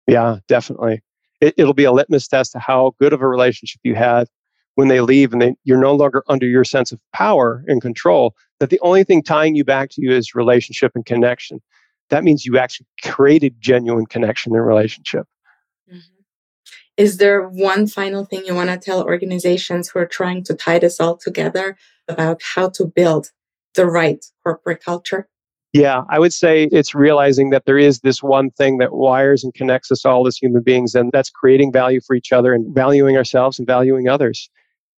Yeah, 0.07 0.37
definitely. 0.47 1.01
It, 1.39 1.55
will 1.57 1.73
be 1.73 1.85
a 1.85 1.91
litmus 1.91 2.27
test 2.27 2.51
to 2.51 2.59
how 2.59 2.93
good 2.99 3.13
of 3.13 3.21
a 3.21 3.27
relationship 3.27 3.81
you 3.83 3.95
had 3.95 4.27
when 4.75 4.87
they 4.87 5.01
leave 5.01 5.33
and 5.33 5.41
they, 5.41 5.55
you're 5.63 5.81
no 5.81 5.95
longer 5.95 6.23
under 6.27 6.45
your 6.45 6.63
sense 6.63 6.91
of 6.91 6.99
power 7.13 7.63
and 7.67 7.81
control. 7.81 8.35
That 8.59 8.69
the 8.69 8.79
only 8.81 9.03
thing 9.03 9.23
tying 9.23 9.55
you 9.55 9.63
back 9.63 9.89
to 9.91 10.01
you 10.01 10.11
is 10.11 10.35
relationship 10.35 10.91
and 10.93 11.05
connection. 11.05 11.59
That 12.09 12.23
means 12.23 12.45
you 12.45 12.57
actually 12.57 12.87
created 13.03 13.55
genuine 13.59 14.05
connection 14.05 14.53
and 14.55 14.65
relationship. 14.65 15.25
Mm-hmm. 15.89 16.21
Is 16.97 17.17
there 17.17 17.47
one 17.47 17.87
final 17.87 18.25
thing 18.25 18.45
you 18.45 18.53
want 18.53 18.69
to 18.69 18.77
tell 18.77 19.03
organizations 19.03 19.89
who 19.89 19.99
are 19.99 20.05
trying 20.05 20.43
to 20.43 20.53
tie 20.53 20.77
this 20.77 20.99
all 20.99 21.17
together 21.17 21.77
about 22.07 22.41
how 22.43 22.69
to 22.69 22.85
build 22.85 23.31
the 23.73 23.87
right 23.87 24.23
corporate 24.43 24.83
culture? 24.83 25.27
Yeah, 25.73 26.03
I 26.09 26.19
would 26.19 26.33
say 26.33 26.67
it's 26.71 26.93
realizing 26.93 27.49
that 27.51 27.65
there 27.65 27.77
is 27.77 28.01
this 28.01 28.21
one 28.21 28.51
thing 28.51 28.77
that 28.79 28.93
wires 28.93 29.41
and 29.43 29.53
connects 29.53 29.89
us 29.89 30.03
all 30.05 30.27
as 30.27 30.35
human 30.35 30.61
beings, 30.61 30.95
and 30.95 31.11
that's 31.13 31.29
creating 31.29 31.71
value 31.71 32.01
for 32.05 32.13
each 32.13 32.33
other 32.33 32.53
and 32.53 32.75
valuing 32.75 33.15
ourselves 33.15 33.57
and 33.57 33.65
valuing 33.65 34.09
others. 34.09 34.49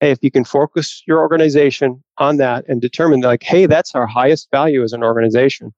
Hey, 0.00 0.11
if 0.11 0.18
you 0.22 0.30
can 0.30 0.44
focus 0.44 1.02
your 1.06 1.18
organization 1.20 2.02
on 2.16 2.38
that 2.38 2.64
and 2.68 2.80
determine, 2.80 3.20
like, 3.20 3.42
hey, 3.42 3.66
that's 3.66 3.94
our 3.94 4.06
highest 4.06 4.50
value 4.50 4.82
as 4.82 4.94
an 4.94 5.02
organization, 5.04 5.74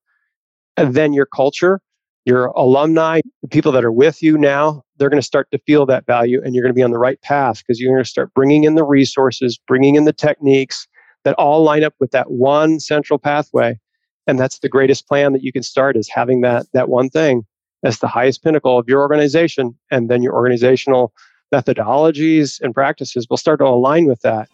and 0.77 0.95
then 0.95 1.13
your 1.13 1.27
culture, 1.27 1.81
your 2.25 2.47
alumni, 2.47 3.21
the 3.43 3.49
people 3.49 3.73
that 3.73 3.85
are 3.85 3.93
with 3.93 4.23
you 4.23 4.39
now, 4.39 4.83
they're 4.97 5.11
going 5.11 5.21
to 5.21 5.27
start 5.27 5.51
to 5.51 5.59
feel 5.67 5.87
that 5.87 6.07
value 6.07 6.41
and 6.43 6.55
you're 6.55 6.63
going 6.63 6.73
to 6.73 6.79
be 6.79 6.83
on 6.83 6.93
the 6.93 6.99
right 6.99 7.21
path 7.21 7.59
because 7.59 7.81
you're 7.81 7.93
going 7.93 8.03
to 8.03 8.09
start 8.09 8.33
bringing 8.33 8.65
in 8.65 8.77
the 8.77 8.85
resources, 8.85 9.59
bringing 9.67 9.97
in 9.97 10.05
the 10.05 10.13
techniques 10.13 10.87
that 11.25 11.35
all 11.35 11.63
line 11.63 11.85
up 11.85 11.95
with 12.01 12.13
that 12.13 12.31
one 12.31 12.81
central 12.81 13.19
pathway 13.19 13.79
and 14.27 14.39
that's 14.39 14.59
the 14.59 14.69
greatest 14.69 15.07
plan 15.07 15.33
that 15.33 15.43
you 15.43 15.53
can 15.53 15.63
start 15.63 15.97
is 15.97 16.09
having 16.09 16.41
that 16.43 16.67
that 16.73 16.89
one 16.89 17.11
thing 17.11 17.47
as 17.85 17.99
the 17.99 18.09
highest 18.09 18.43
pinnacle 18.43 18.79
of 18.79 18.89
your 18.89 19.01
organization. 19.01 19.79
And 19.91 20.09
then 20.09 20.23
your 20.23 20.35
organizational 20.35 21.13
methodologies 21.55 22.61
and 22.61 22.75
practices 22.75 23.29
will 23.29 23.37
start 23.37 23.61
to 23.61 23.67
align 23.67 24.07
with 24.07 24.23
that. 24.23 24.49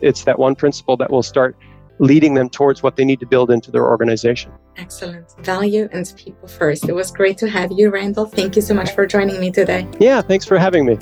It's 0.00 0.24
that 0.24 0.38
one 0.38 0.56
principle 0.56 0.96
that 0.98 1.10
will 1.10 1.22
start 1.22 1.56
leading 1.98 2.34
them 2.34 2.48
towards 2.48 2.82
what 2.82 2.96
they 2.96 3.04
need 3.04 3.20
to 3.20 3.26
build 3.26 3.50
into 3.50 3.70
their 3.70 3.86
organization. 3.86 4.50
Excellent. 4.76 5.32
Value 5.44 5.88
and 5.92 6.12
people 6.16 6.48
first. 6.48 6.88
It 6.88 6.94
was 6.94 7.12
great 7.12 7.38
to 7.38 7.48
have 7.48 7.70
you 7.70 7.90
randal. 7.90 8.26
Thank 8.26 8.56
you 8.56 8.62
so 8.62 8.74
much 8.74 8.90
for 8.90 9.06
joining 9.06 9.40
me 9.40 9.52
today. 9.52 9.86
Yeah 10.00 10.20
thanks 10.20 10.44
for 10.44 10.58
having 10.58 10.84
me 10.84 10.98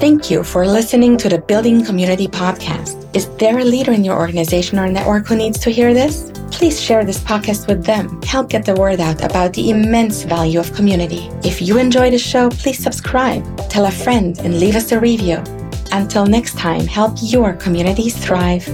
Thank 0.00 0.30
you 0.30 0.42
for 0.42 0.66
listening 0.66 1.18
to 1.18 1.28
the 1.28 1.36
Building 1.36 1.84
Community 1.84 2.26
podcast. 2.26 2.96
Is 3.14 3.28
there 3.36 3.58
a 3.58 3.64
leader 3.64 3.92
in 3.92 4.02
your 4.02 4.16
organization 4.16 4.78
or 4.78 4.88
network 4.88 5.26
who 5.26 5.36
needs 5.36 5.58
to 5.58 5.68
hear 5.68 5.92
this? 5.92 6.32
Please 6.50 6.80
share 6.80 7.04
this 7.04 7.18
podcast 7.18 7.68
with 7.68 7.84
them. 7.84 8.22
Help 8.22 8.48
get 8.48 8.64
the 8.64 8.74
word 8.76 8.98
out 8.98 9.22
about 9.22 9.52
the 9.52 9.68
immense 9.68 10.22
value 10.22 10.58
of 10.58 10.72
community. 10.72 11.28
If 11.44 11.60
you 11.60 11.76
enjoy 11.76 12.10
the 12.10 12.18
show, 12.18 12.48
please 12.48 12.78
subscribe, 12.78 13.44
tell 13.68 13.84
a 13.84 13.90
friend, 13.90 14.38
and 14.38 14.58
leave 14.58 14.74
us 14.74 14.90
a 14.92 14.98
review. 14.98 15.36
Until 15.92 16.24
next 16.24 16.56
time, 16.56 16.86
help 16.86 17.18
your 17.20 17.52
communities 17.52 18.16
thrive. 18.16 18.66